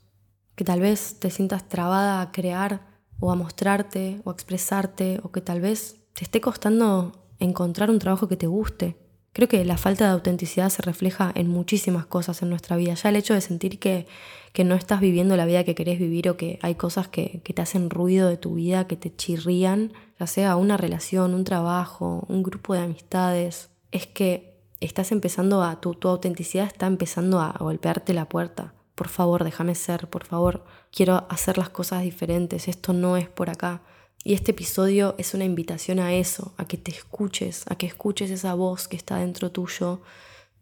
que 0.55 0.64
tal 0.64 0.81
vez 0.81 1.20
te 1.20 1.29
sientas 1.29 1.68
trabada 1.68 2.22
a 2.22 2.33
crear 2.33 2.87
o 3.20 3.31
a 3.31 3.35
mostrarte 3.35 4.22
o 4.24 4.31
a 4.31 4.33
expresarte 4.33 5.20
o 5.22 5.31
que 5.31 5.42
tal 5.42 5.61
vez 5.61 5.96
te 6.14 6.24
esté 6.24 6.40
costando 6.40 7.12
encontrar 7.38 7.90
un 7.90 7.98
trabajo 7.98 8.29
que 8.29 8.38
te 8.38 8.46
guste, 8.46 8.96
Creo 9.35 9.48
que 9.48 9.62
la 9.66 9.76
falta 9.76 10.07
de 10.07 10.12
autenticidad 10.12 10.70
se 10.70 10.81
refleja 10.81 11.31
en 11.35 11.48
muchísimas 11.48 12.07
cosas 12.07 12.40
en 12.40 12.48
nuestra 12.48 12.79
vida. 12.79 12.94
Ya 12.94 13.11
el 13.11 13.16
hecho 13.16 13.35
de 13.35 13.42
sentir 13.42 13.79
que, 13.79 14.07
que 14.55 14.64
no 14.64 14.74
estás 14.74 14.98
viviendo 14.98 15.37
la 15.37 15.44
vida 15.44 15.62
que 15.62 15.74
querés 15.74 15.98
vivir 15.98 16.31
o 16.31 16.38
que 16.38 16.59
hay 16.62 16.76
cosas 16.76 17.09
que, 17.09 17.42
que 17.44 17.52
te 17.52 17.61
hacen 17.61 17.90
ruido 17.90 18.31
de 18.31 18.38
tu 18.38 18.55
vida, 18.55 18.87
que 18.87 18.96
te 18.96 19.14
chirrían, 19.14 19.92
ya 20.18 20.26
sea 20.26 20.57
una 20.57 20.79
relación, 20.79 21.35
un 21.35 21.44
trabajo, 21.44 22.24
un 22.31 22.42
grupo 22.42 22.72
de 22.72 22.81
amistades, 22.81 23.68
es 23.92 24.07
que 24.07 24.56
estás 24.80 25.12
empezando 25.12 25.62
a, 25.62 25.80
tu, 25.80 25.94
tu 25.94 26.08
autenticidad 26.08 26.66
está 26.66 26.86
empezando 26.86 27.40
a 27.40 27.56
golpearte 27.58 28.12
la 28.12 28.28
puerta. 28.28 28.74
Por 28.94 29.08
favor, 29.08 29.44
déjame 29.44 29.74
ser, 29.74 30.08
por 30.08 30.24
favor, 30.24 30.64
quiero 30.90 31.26
hacer 31.28 31.58
las 31.58 31.68
cosas 31.68 32.02
diferentes, 32.02 32.68
esto 32.68 32.92
no 32.92 33.16
es 33.16 33.28
por 33.28 33.50
acá. 33.50 33.82
Y 34.24 34.34
este 34.34 34.50
episodio 34.50 35.14
es 35.18 35.34
una 35.34 35.44
invitación 35.44 36.00
a 36.00 36.12
eso, 36.14 36.52
a 36.56 36.64
que 36.64 36.76
te 36.78 36.90
escuches, 36.90 37.64
a 37.68 37.76
que 37.76 37.86
escuches 37.86 38.30
esa 38.30 38.54
voz 38.54 38.88
que 38.88 38.96
está 38.96 39.18
dentro 39.18 39.52
tuyo, 39.52 40.00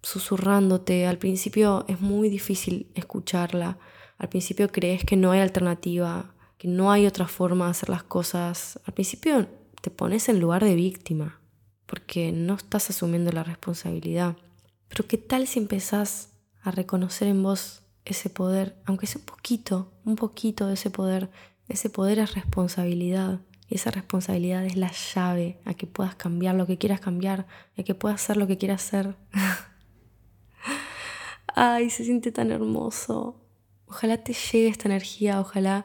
susurrándote. 0.02 1.06
Al 1.06 1.16
principio 1.16 1.86
es 1.88 2.00
muy 2.00 2.28
difícil 2.28 2.90
escucharla. 2.94 3.78
Al 4.18 4.28
principio 4.28 4.68
crees 4.70 5.04
que 5.04 5.16
no 5.16 5.30
hay 5.30 5.40
alternativa, 5.40 6.34
que 6.58 6.68
no 6.68 6.92
hay 6.92 7.06
otra 7.06 7.26
forma 7.26 7.64
de 7.64 7.70
hacer 7.70 7.88
las 7.88 8.02
cosas. 8.02 8.78
Al 8.84 8.92
principio 8.92 9.48
te 9.80 9.90
pones 9.90 10.28
en 10.28 10.40
lugar 10.40 10.62
de 10.62 10.74
víctima, 10.74 11.40
porque 11.94 12.32
no 12.32 12.54
estás 12.54 12.90
asumiendo 12.90 13.30
la 13.30 13.44
responsabilidad. 13.44 14.36
Pero 14.88 15.06
¿qué 15.06 15.16
tal 15.16 15.46
si 15.46 15.60
empezás 15.60 16.30
a 16.60 16.72
reconocer 16.72 17.28
en 17.28 17.40
vos 17.40 17.84
ese 18.04 18.30
poder, 18.30 18.74
aunque 18.84 19.06
sea 19.06 19.20
un 19.20 19.26
poquito, 19.26 19.92
un 20.04 20.16
poquito 20.16 20.66
de 20.66 20.74
ese 20.74 20.90
poder? 20.90 21.30
Ese 21.68 21.90
poder 21.90 22.18
es 22.18 22.34
responsabilidad. 22.34 23.38
Y 23.68 23.76
esa 23.76 23.92
responsabilidad 23.92 24.64
es 24.64 24.74
la 24.74 24.90
llave 24.90 25.60
a 25.64 25.74
que 25.74 25.86
puedas 25.86 26.16
cambiar 26.16 26.56
lo 26.56 26.66
que 26.66 26.78
quieras 26.78 26.98
cambiar, 26.98 27.46
a 27.78 27.84
que 27.84 27.94
puedas 27.94 28.20
hacer 28.20 28.38
lo 28.38 28.48
que 28.48 28.58
quieras 28.58 28.84
hacer. 28.84 29.14
Ay, 31.46 31.90
se 31.90 32.02
siente 32.02 32.32
tan 32.32 32.50
hermoso. 32.50 33.40
Ojalá 33.86 34.18
te 34.18 34.32
llegue 34.32 34.66
esta 34.66 34.88
energía, 34.88 35.38
ojalá 35.38 35.84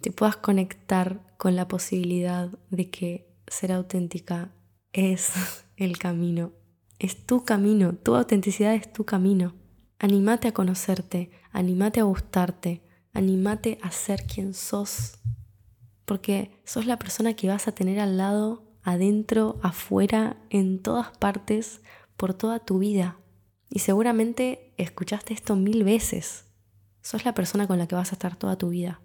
te 0.00 0.10
puedas 0.10 0.34
conectar 0.34 1.20
con 1.36 1.54
la 1.54 1.68
posibilidad 1.68 2.50
de 2.70 2.90
que 2.90 3.28
ser 3.46 3.70
auténtica 3.70 4.50
es 4.94 5.32
el 5.76 5.98
camino. 5.98 6.52
Es 6.98 7.26
tu 7.26 7.44
camino, 7.44 7.94
tu 7.94 8.16
autenticidad 8.16 8.74
es 8.74 8.90
tu 8.90 9.04
camino. 9.04 9.54
Anímate 9.98 10.48
a 10.48 10.54
conocerte, 10.54 11.30
anímate 11.52 12.00
a 12.00 12.04
gustarte, 12.04 12.82
anímate 13.12 13.78
a 13.82 13.90
ser 13.90 14.24
quien 14.24 14.54
sos 14.54 15.18
porque 16.04 16.60
sos 16.64 16.86
la 16.86 16.98
persona 16.98 17.34
que 17.34 17.48
vas 17.48 17.68
a 17.68 17.72
tener 17.72 18.00
al 18.00 18.16
lado, 18.16 18.62
adentro, 18.82 19.58
afuera, 19.62 20.36
en 20.50 20.82
todas 20.82 21.16
partes, 21.16 21.80
por 22.16 22.34
toda 22.34 22.58
tu 22.60 22.78
vida. 22.78 23.16
Y 23.70 23.80
seguramente 23.80 24.74
escuchaste 24.76 25.32
esto 25.32 25.56
mil 25.56 25.84
veces. 25.84 26.44
Sos 27.00 27.24
la 27.24 27.34
persona 27.34 27.66
con 27.66 27.78
la 27.78 27.86
que 27.86 27.94
vas 27.94 28.12
a 28.12 28.14
estar 28.14 28.36
toda 28.36 28.56
tu 28.56 28.68
vida. 28.68 29.00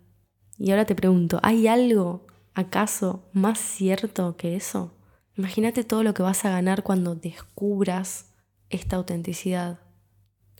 Y 0.57 0.71
ahora 0.71 0.85
te 0.85 0.95
pregunto, 0.95 1.39
¿hay 1.41 1.67
algo 1.67 2.27
acaso 2.53 3.29
más 3.33 3.59
cierto 3.59 4.35
que 4.35 4.55
eso? 4.55 4.93
Imagínate 5.39 5.85
todo 5.85 6.03
lo 6.03 6.13
que 6.13 6.21
vas 6.21 6.43
a 6.43 6.49
ganar 6.49 6.83
cuando 6.83 7.15
descubras 7.15 8.25
esta 8.69 8.97
autenticidad. 8.97 9.79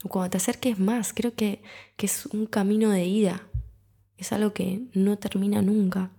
O 0.02 0.08
cuando 0.08 0.30
te 0.30 0.38
acerques 0.38 0.78
más, 0.78 1.12
creo 1.12 1.34
que, 1.34 1.62
que 1.98 2.06
es 2.06 2.24
un 2.24 2.46
camino 2.46 2.88
de 2.88 3.04
ida. 3.04 3.46
Es 4.16 4.32
algo 4.32 4.54
que 4.54 4.88
no 4.94 5.18
termina 5.18 5.60
nunca. 5.60 6.12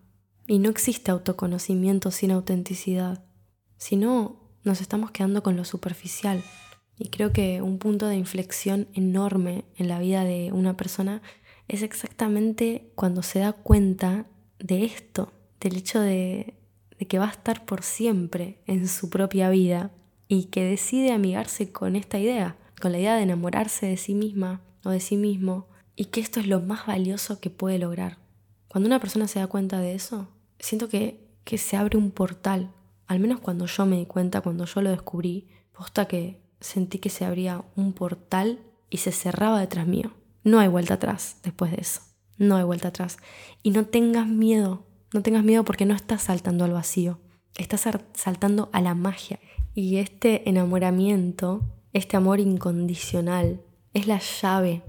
Y 0.45 0.60
no 0.60 0.69
existe 0.69 1.10
autoconocimiento 1.10 2.12
sin 2.12 2.30
autenticidad. 2.30 3.26
Si 3.78 3.95
no, 3.95 4.52
nos 4.63 4.80
estamos 4.80 5.10
quedando 5.10 5.41
con 5.41 5.58
lo 5.58 5.65
superficial. 5.65 6.43
Y 7.00 7.10
creo 7.10 7.34
que 7.34 7.63
un 7.63 7.80
punto 7.80 8.06
de 8.06 8.15
inflexión 8.15 8.89
enorme 8.93 9.65
en 9.76 9.88
la 9.88 9.97
vida 9.97 10.24
de 10.24 10.52
una 10.52 10.78
persona 10.78 11.24
es 11.67 11.82
exactamente 11.82 12.91
cuando 12.93 13.24
se 13.24 13.39
da 13.39 13.54
cuenta 13.54 14.28
de 14.60 14.86
esto, 14.86 15.34
del 15.60 15.78
hecho 15.78 16.00
de, 16.00 16.61
de 17.02 17.08
que 17.08 17.18
va 17.18 17.26
a 17.26 17.32
estar 17.32 17.66
por 17.66 17.82
siempre 17.82 18.60
en 18.68 18.88
su 18.88 19.10
propia 19.10 19.50
vida 19.50 19.90
y 20.28 20.46
que 20.46 20.64
decide 20.64 21.12
amigarse 21.12 21.72
con 21.72 21.96
esta 21.96 22.20
idea, 22.20 22.58
con 22.80 22.92
la 22.92 23.00
idea 23.00 23.16
de 23.16 23.24
enamorarse 23.24 23.88
de 23.88 23.98
sí 23.98 24.14
misma 24.14 24.62
o 24.84 24.92
de 24.92 25.00
sí 25.00 25.18
mismo 25.18 25.68
y 25.96 26.06
que 26.06 26.20
esto 26.22 26.40
es 26.40 26.46
lo 26.46 26.62
más 26.62 26.86
valioso 26.86 27.40
que 27.40 27.50
puede 27.50 27.80
lograr. 27.80 28.20
Cuando 28.68 28.86
una 28.86 29.00
persona 29.00 29.28
se 29.28 29.40
da 29.40 29.48
cuenta 29.48 29.80
de 29.80 29.96
eso, 29.96 30.28
siento 30.60 30.90
que, 30.90 31.28
que 31.44 31.58
se 31.58 31.76
abre 31.76 31.98
un 31.98 32.12
portal. 32.12 32.72
Al 33.08 33.20
menos 33.20 33.40
cuando 33.40 33.66
yo 33.66 33.88
me 33.88 33.98
di 33.98 34.06
cuenta, 34.06 34.42
cuando 34.42 34.66
yo 34.66 34.84
lo 34.84 34.92
descubrí, 34.92 35.48
posta 35.72 36.06
que 36.08 36.40
sentí 36.60 37.00
que 37.00 37.10
se 37.10 37.26
abría 37.26 37.66
un 37.76 37.94
portal 37.94 38.60
y 38.92 38.98
se 38.98 39.12
cerraba 39.12 39.60
detrás 39.60 39.88
mío. 39.88 40.12
No 40.44 40.60
hay 40.60 40.68
vuelta 40.68 40.94
atrás 40.94 41.38
después 41.42 41.72
de 41.72 41.78
eso. 41.82 42.02
No 42.38 42.58
hay 42.58 42.64
vuelta 42.64 42.90
atrás. 42.90 43.18
Y 43.64 43.72
no 43.72 43.88
tengas 43.88 44.28
miedo. 44.28 44.86
No 45.13 45.21
tengas 45.21 45.43
miedo 45.43 45.63
porque 45.65 45.86
no 45.86 45.93
estás 45.93 46.24
saltando 46.24 46.63
al 46.63 46.71
vacío. 46.71 47.19
Estás 47.58 47.88
saltando 48.13 48.69
a 48.71 48.82
la 48.82 48.95
magia. 48.95 49.39
Y 49.74 49.97
este 49.97 50.50
enamoramiento, 50.50 51.63
este 51.93 52.17
amor 52.17 52.39
incondicional, 52.39 53.62
es 53.93 54.08
la 54.08 54.19
llave 54.19 54.84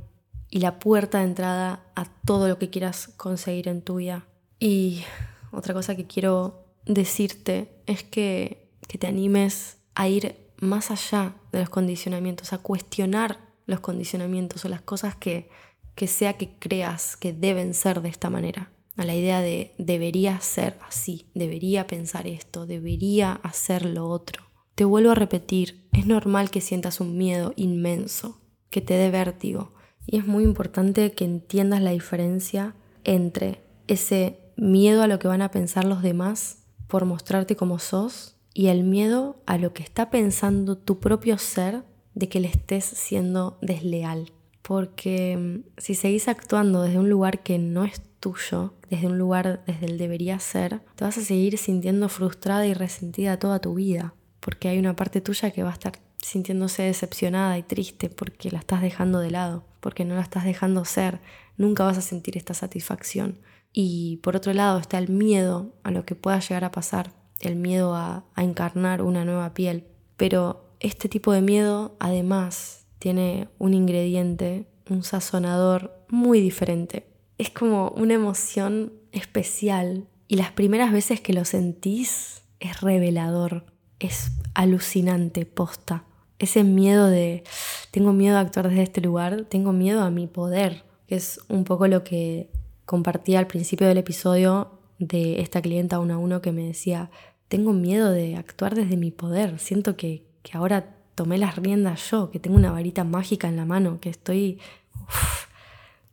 y 0.49 0.61
la 0.61 0.79
puerta 0.79 1.19
de 1.19 1.25
entrada 1.25 1.87
a 1.97 2.05
todo 2.25 2.49
lo 2.49 2.59
que 2.59 2.71
quieras 2.71 3.09
conseguir 3.17 3.69
en 3.69 3.83
tu 3.83 3.97
vida. 3.97 4.27
Y 4.61 5.03
otra 5.51 5.75
cosa 5.75 5.97
que 5.97 6.07
quiero 6.07 6.67
decirte 6.87 7.83
es 7.87 8.05
que, 8.05 8.71
que 8.87 8.99
te 8.99 9.07
animes 9.07 9.79
a 9.95 10.09
ir 10.09 10.37
más 10.61 10.91
allá 10.93 11.35
de 11.51 11.61
los 11.61 11.71
condicionamientos, 11.71 12.53
a 12.53 12.59
cuestionar 12.59 13.39
los 13.67 13.81
condicionamientos 13.81 14.65
o 14.65 14.69
las 14.69 14.83
cosas 14.83 15.17
que, 15.17 15.49
que 15.95 16.07
sea 16.07 16.35
que 16.35 16.51
creas 16.59 17.17
que 17.17 17.33
deben 17.33 17.75
ser 17.75 18.03
de 18.03 18.09
esta 18.09 18.31
manera. 18.31 18.71
A 18.97 19.05
la 19.05 19.15
idea 19.15 19.41
de 19.41 19.75
debería 19.79 20.39
ser 20.41 20.79
así, 20.87 21.27
debería 21.35 21.87
pensar 21.87 22.27
esto, 22.27 22.67
debería 22.67 23.33
hacer 23.33 23.87
lo 23.87 24.09
otro. 24.09 24.45
Te 24.75 24.85
vuelvo 24.85 25.11
a 25.13 25.15
repetir, 25.15 25.89
es 25.93 26.07
normal 26.07 26.51
que 26.51 26.61
sientas 26.61 27.01
un 27.01 27.17
miedo 27.17 27.53
inmenso, 27.57 28.41
que 28.71 28.81
te 28.81 28.95
dé 28.95 29.11
vértigo. 29.11 29.73
Y 30.07 30.19
es 30.19 30.27
muy 30.27 30.45
importante 30.45 31.13
que 31.13 31.25
entiendas 31.25 31.81
la 31.81 31.93
diferencia 31.93 32.75
entre 33.05 33.63
ese 33.87 34.41
miedo 34.57 35.03
a 35.03 35.07
lo 35.07 35.19
que 35.19 35.29
van 35.29 35.43
a 35.43 35.51
pensar 35.51 35.85
los 35.85 36.03
demás 36.03 36.65
por 36.87 37.05
mostrarte 37.05 37.57
como 37.57 37.79
sos 37.79 38.37
y 38.55 38.67
el 38.67 38.85
miedo 38.85 39.37
a 39.47 39.57
lo 39.59 39.73
que 39.73 39.83
está 39.83 40.11
pensando 40.11 40.77
tu 40.77 41.01
propio 41.01 41.39
ser 41.39 41.85
de 42.15 42.29
que 42.29 42.41
le 42.41 42.49
estés 42.49 42.85
siendo 42.85 43.59
desleal. 43.63 44.33
Porque 44.61 45.37
mm, 45.37 45.81
si 45.81 45.95
seguís 45.95 46.29
actuando 46.29 46.83
desde 46.83 46.99
un 46.99 47.09
lugar 47.09 47.43
que 47.43 47.59
no 47.59 47.85
es 47.85 48.03
tuyo, 48.23 48.73
desde 48.89 49.09
un 49.09 49.19
lugar 49.19 49.63
desde 49.67 49.87
el 49.87 49.99
debería 49.99 50.39
ser, 50.39 50.81
te 50.95 51.05
vas 51.05 51.19
a 51.19 51.23
seguir 51.23 51.59
sintiendo 51.59 52.09
frustrada 52.09 52.67
y 52.67 52.73
resentida 52.73 53.39
toda 53.39 53.59
tu 53.59 53.75
vida. 53.75 54.15
Porque 54.41 54.69
hay 54.69 54.79
una 54.79 54.97
parte 54.97 55.21
tuya 55.21 55.51
que 55.51 55.63
va 55.63 55.71
a 55.71 55.75
estar 55.75 55.93
sintiéndose 56.23 56.85
decepcionada 56.85 57.59
y 57.59 57.65
triste 57.65 58.09
porque 58.09 58.51
la 58.51 58.61
estás 58.61 58.81
dejando 58.81 59.19
de 59.19 59.31
lado, 59.31 59.65
porque 59.81 60.05
no 60.05 60.15
la 60.15 60.23
estás 60.23 60.45
dejando 60.45 60.85
ser. 60.85 61.21
Nunca 61.57 61.85
vas 61.85 61.99
a 61.99 62.03
sentir 62.03 62.37
esta 62.39 62.55
satisfacción. 62.55 63.41
Y 63.73 64.19
por 64.23 64.37
otro 64.37 64.53
lado 64.53 64.79
está 64.79 64.99
el 64.99 65.09
miedo 65.09 65.75
a 65.83 65.91
lo 65.91 66.05
que 66.05 66.15
pueda 66.15 66.39
llegar 66.39 66.65
a 66.65 66.71
pasar, 66.71 67.13
el 67.41 67.57
miedo 67.57 67.95
a, 67.95 68.25
encarnar 68.37 69.03
una 69.03 69.25
nueva 69.25 69.53
piel. 69.53 69.85
Pero 70.17 70.77
este 70.81 71.09
tipo 71.09 71.33
de 71.33 71.43
miedo 71.43 71.97
además 71.99 72.87
tiene 73.01 73.49
un 73.59 73.75
ingrediente, 73.75 74.69
un 74.89 75.03
sazonador 75.03 75.93
muy 76.09 76.41
diferente. 76.41 77.12
Es 77.43 77.51
como 77.51 77.89
una 77.97 78.15
emoción 78.15 78.93
especial 79.11 80.07
y 80.29 80.37
las 80.37 80.53
primeras 80.53 80.93
veces 80.93 81.21
que 81.21 81.33
lo 81.33 81.45
sentís 81.45 82.43
es 82.61 82.81
revelador, 82.81 83.67
es 83.99 84.31
alucinante, 84.55 85.45
posta. 85.45 86.05
Ese 86.39 86.63
miedo 86.63 87.09
de, 87.09 87.43
tengo 87.91 88.13
miedo 88.13 88.37
a 88.37 88.41
actuar 88.43 88.69
desde 88.69 88.85
este 88.85 89.01
lugar, 89.01 89.47
tengo 89.47 89.73
miedo 89.73 90.03
a 90.03 90.11
mi 90.11 90.29
poder, 90.29 90.85
que 91.09 91.17
es 91.17 91.41
un 91.49 91.65
poco 91.65 91.89
lo 91.89 92.05
que 92.05 92.49
compartía 92.85 93.41
al 93.41 93.49
principio 93.49 93.89
del 93.89 93.99
episodio 93.99 94.79
de 95.01 95.41
esta 95.41 95.61
clienta 95.61 95.99
uno 95.99 96.15
a 96.15 96.19
uno 96.19 96.43
que 96.43 96.53
me 96.53 96.63
decía, 96.63 97.11
tengo 97.49 97.73
miedo 97.73 98.13
de 98.13 98.37
actuar 98.37 98.77
desde 98.77 98.97
mi 98.97 99.11
poder, 99.11 99.59
siento 99.59 99.97
que, 99.97 100.23
ahora 100.53 100.95
tomé 101.17 101.39
las 101.39 101.57
riendas 101.57 102.09
yo, 102.09 102.31
que 102.31 102.39
tengo 102.39 102.55
una 102.55 102.71
varita 102.71 103.03
mágica 103.03 103.49
en 103.49 103.57
la 103.57 103.65
mano, 103.65 103.99
que 103.99 104.11
estoy... 104.11 104.61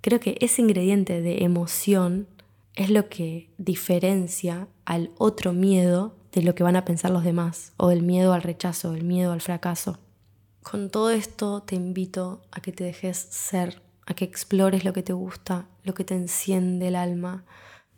Creo 0.01 0.19
que 0.19 0.37
ese 0.39 0.61
ingrediente 0.61 1.21
de 1.21 1.43
emoción 1.43 2.27
es 2.75 2.89
lo 2.89 3.09
que 3.09 3.49
diferencia 3.57 4.67
al 4.85 5.11
otro 5.17 5.53
miedo 5.53 6.15
de 6.31 6.41
lo 6.41 6.55
que 6.55 6.63
van 6.63 6.75
a 6.75 6.85
pensar 6.85 7.11
los 7.11 7.23
demás, 7.23 7.73
o 7.77 7.91
el 7.91 8.03
miedo 8.03 8.33
al 8.33 8.43
rechazo, 8.43 8.93
el 8.93 9.03
miedo 9.03 9.31
al 9.31 9.41
fracaso. 9.41 9.99
Con 10.61 10.89
todo 10.89 11.09
esto 11.09 11.63
te 11.63 11.75
invito 11.75 12.41
a 12.51 12.61
que 12.61 12.71
te 12.71 12.83
dejes 12.83 13.17
ser 13.17 13.81
a 14.09 14.15
que 14.15 14.25
explores 14.25 14.83
lo 14.83 14.91
que 14.91 15.03
te 15.03 15.13
gusta, 15.13 15.67
lo 15.83 15.93
que 15.93 16.03
te 16.03 16.15
enciende 16.15 16.87
el 16.87 16.95
alma, 16.95 17.45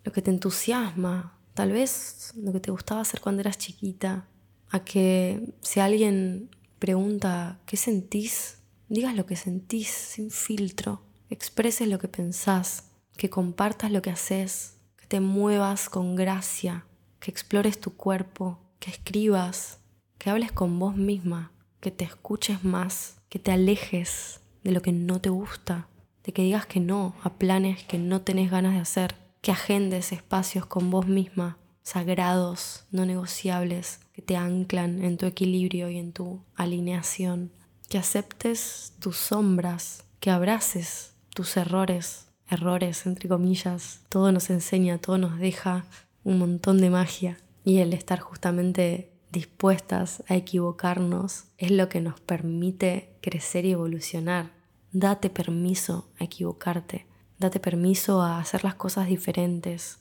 lo 0.04 0.12
que 0.12 0.22
te 0.22 0.30
entusiasma, 0.30 1.38
tal 1.54 1.72
vez 1.72 2.34
lo 2.36 2.52
que 2.52 2.60
te 2.60 2.70
gustaba 2.70 3.02
hacer 3.02 3.22
cuando 3.22 3.40
eras 3.40 3.58
chiquita, 3.58 4.28
a 4.70 4.84
que 4.84 5.54
si 5.62 5.80
alguien 5.80 6.50
pregunta 6.80 7.62
¿qué 7.66 7.78
sentís? 7.78 8.58
Digas 8.90 9.16
lo 9.16 9.26
que 9.26 9.38
sentís 9.38 9.88
sin 9.88 10.32
filtro, 10.32 11.02
expreses 11.32 11.88
lo 11.88 11.98
que 11.98 12.08
pensás, 12.08 12.92
que 13.18 13.30
compartas 13.30 13.92
lo 13.92 14.02
que 14.02 14.10
haces, 14.10 14.78
que 14.98 15.08
te 15.08 15.20
muevas 15.20 15.90
con 15.90 16.16
gracia, 16.16 16.86
que 17.20 17.32
explores 17.32 17.80
tu 17.80 17.96
cuerpo, 17.96 18.60
que 18.80 18.92
escribas, 18.92 19.80
que 20.18 20.30
hables 20.30 20.52
con 20.52 20.78
vos 20.78 20.96
misma, 20.96 21.52
que 21.80 21.90
te 21.90 22.04
escuches 22.04 22.64
más, 22.64 23.16
que 23.30 23.40
te 23.40 23.52
alejes 23.52 24.42
de 24.64 24.72
lo 24.72 24.82
que 24.82 24.92
no 24.92 25.22
te 25.22 25.30
gusta, 25.30 25.88
de 26.24 26.34
que 26.34 26.44
digas 26.44 26.66
que 26.66 26.80
no 26.80 27.16
a 27.24 27.34
planes 27.34 27.84
que 27.84 27.98
no 27.98 28.22
tenés 28.22 28.52
ganas 28.52 28.74
de 28.74 28.80
hacer, 28.80 29.16
que 29.42 29.52
agendes 29.52 30.12
espacios 30.12 30.66
con 30.66 30.92
vos 30.92 31.08
misma, 31.08 31.58
sagrados, 31.82 32.86
no 32.92 33.06
negociables, 33.06 34.02
que 34.14 34.22
te 34.22 34.36
anclan 34.36 35.04
en 35.04 35.18
tu 35.18 35.26
equilibrio 35.26 35.90
y 35.90 35.98
en 35.98 36.12
tu 36.12 36.44
alineación, 36.56 37.52
que 37.90 37.98
aceptes 37.98 38.94
tus 39.00 39.18
sombras, 39.18 40.04
que 40.20 40.30
abraces 40.30 41.11
tus 41.34 41.58
errores, 41.58 42.28
errores 42.50 43.06
entre 43.06 43.30
comillas, 43.30 44.02
todo 44.10 44.32
nos 44.32 44.50
enseña, 44.50 44.98
todo 44.98 45.18
nos 45.18 45.40
deja 45.40 45.86
un 46.24 46.38
montón 46.40 46.80
de 46.80 46.90
magia 46.90 47.38
y 47.64 47.80
el 47.80 47.94
estar 47.94 48.20
justamente 48.20 49.12
dispuestas 49.32 50.24
a 50.28 50.36
equivocarnos 50.36 51.46
es 51.58 51.72
lo 51.72 51.90
que 51.90 52.02
nos 52.02 52.20
permite 52.20 53.16
crecer 53.22 53.66
y 53.66 53.72
evolucionar. 53.72 54.52
Date 54.92 55.30
permiso 55.30 56.10
a 56.20 56.26
equivocarte, 56.26 57.06
date 57.40 57.60
permiso 57.60 58.22
a 58.22 58.40
hacer 58.40 58.64
las 58.64 58.76
cosas 58.76 59.08
diferentes. 59.08 60.00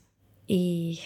Y 0.49 1.01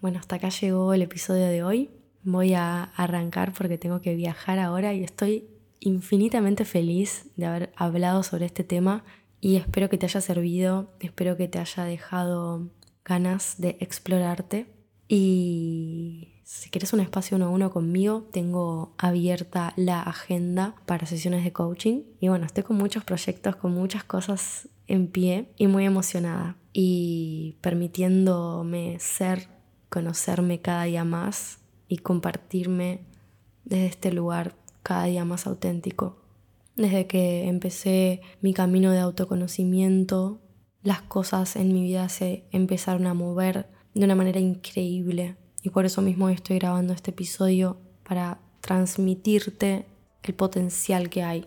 bueno, 0.00 0.18
hasta 0.18 0.36
acá 0.36 0.48
llegó 0.48 0.94
el 0.94 1.02
episodio 1.02 1.46
de 1.46 1.62
hoy. 1.62 1.90
Voy 2.22 2.54
a 2.54 2.84
arrancar 2.96 3.52
porque 3.52 3.76
tengo 3.76 4.00
que 4.00 4.14
viajar 4.14 4.58
ahora 4.58 4.94
y 4.94 5.04
estoy 5.04 5.48
infinitamente 5.80 6.64
feliz 6.64 7.26
de 7.36 7.46
haber 7.46 7.72
hablado 7.76 8.22
sobre 8.22 8.46
este 8.46 8.64
tema 8.64 9.04
y 9.40 9.56
espero 9.56 9.88
que 9.88 9.98
te 9.98 10.06
haya 10.06 10.20
servido, 10.20 10.92
espero 11.00 11.36
que 11.36 11.48
te 11.48 11.58
haya 11.58 11.84
dejado 11.84 12.68
ganas 13.04 13.54
de 13.58 13.76
explorarte. 13.80 14.66
Y 15.08 16.40
si 16.44 16.70
quieres 16.70 16.92
un 16.92 17.00
espacio 17.00 17.36
uno 17.36 17.46
a 17.46 17.50
uno 17.50 17.70
conmigo, 17.70 18.28
tengo 18.32 18.94
abierta 18.98 19.72
la 19.76 20.02
agenda 20.02 20.74
para 20.86 21.06
sesiones 21.06 21.42
de 21.42 21.52
coaching. 21.52 22.02
Y 22.20 22.28
bueno, 22.28 22.44
estoy 22.44 22.64
con 22.64 22.76
muchos 22.76 23.04
proyectos, 23.04 23.56
con 23.56 23.72
muchas 23.72 24.04
cosas 24.04 24.68
en 24.86 25.08
pie 25.08 25.52
y 25.56 25.68
muy 25.68 25.84
emocionada. 25.86 26.56
Y 26.72 27.56
permitiéndome 27.62 28.98
ser, 29.00 29.48
conocerme 29.88 30.60
cada 30.60 30.84
día 30.84 31.04
más 31.04 31.58
y 31.88 31.98
compartirme 31.98 33.00
desde 33.64 33.86
este 33.86 34.12
lugar 34.12 34.54
cada 34.82 35.04
día 35.04 35.24
más 35.24 35.46
auténtico. 35.46 36.20
Desde 36.80 37.06
que 37.06 37.46
empecé 37.46 38.22
mi 38.40 38.54
camino 38.54 38.90
de 38.90 39.00
autoconocimiento, 39.00 40.40
las 40.82 41.02
cosas 41.02 41.56
en 41.56 41.74
mi 41.74 41.82
vida 41.82 42.08
se 42.08 42.46
empezaron 42.52 43.06
a 43.06 43.12
mover 43.12 43.68
de 43.92 44.06
una 44.06 44.14
manera 44.14 44.40
increíble. 44.40 45.36
Y 45.62 45.68
por 45.68 45.84
eso 45.84 46.00
mismo 46.00 46.30
estoy 46.30 46.58
grabando 46.58 46.94
este 46.94 47.10
episodio 47.10 47.76
para 48.02 48.40
transmitirte 48.62 49.84
el 50.22 50.32
potencial 50.32 51.10
que 51.10 51.22
hay 51.22 51.46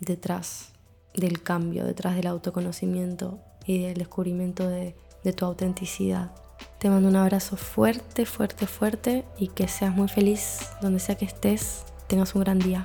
detrás 0.00 0.74
del 1.14 1.42
cambio, 1.42 1.86
detrás 1.86 2.14
del 2.14 2.26
autoconocimiento 2.26 3.40
y 3.64 3.84
del 3.84 3.94
descubrimiento 3.94 4.68
de, 4.68 4.94
tu 5.34 5.46
autenticidad. 5.46 6.34
Te 6.78 6.90
mando 6.90 7.08
un 7.08 7.16
abrazo 7.16 7.56
fuerte, 7.56 8.26
fuerte, 8.26 8.66
fuerte 8.66 9.24
y 9.38 9.48
que 9.48 9.66
seas 9.66 9.96
muy 9.96 10.08
feliz 10.08 10.58
donde 10.82 11.00
sea 11.00 11.14
que 11.14 11.24
estés. 11.24 11.86
Tengas 12.06 12.34
un 12.34 12.42
gran 12.42 12.58
día. 12.58 12.84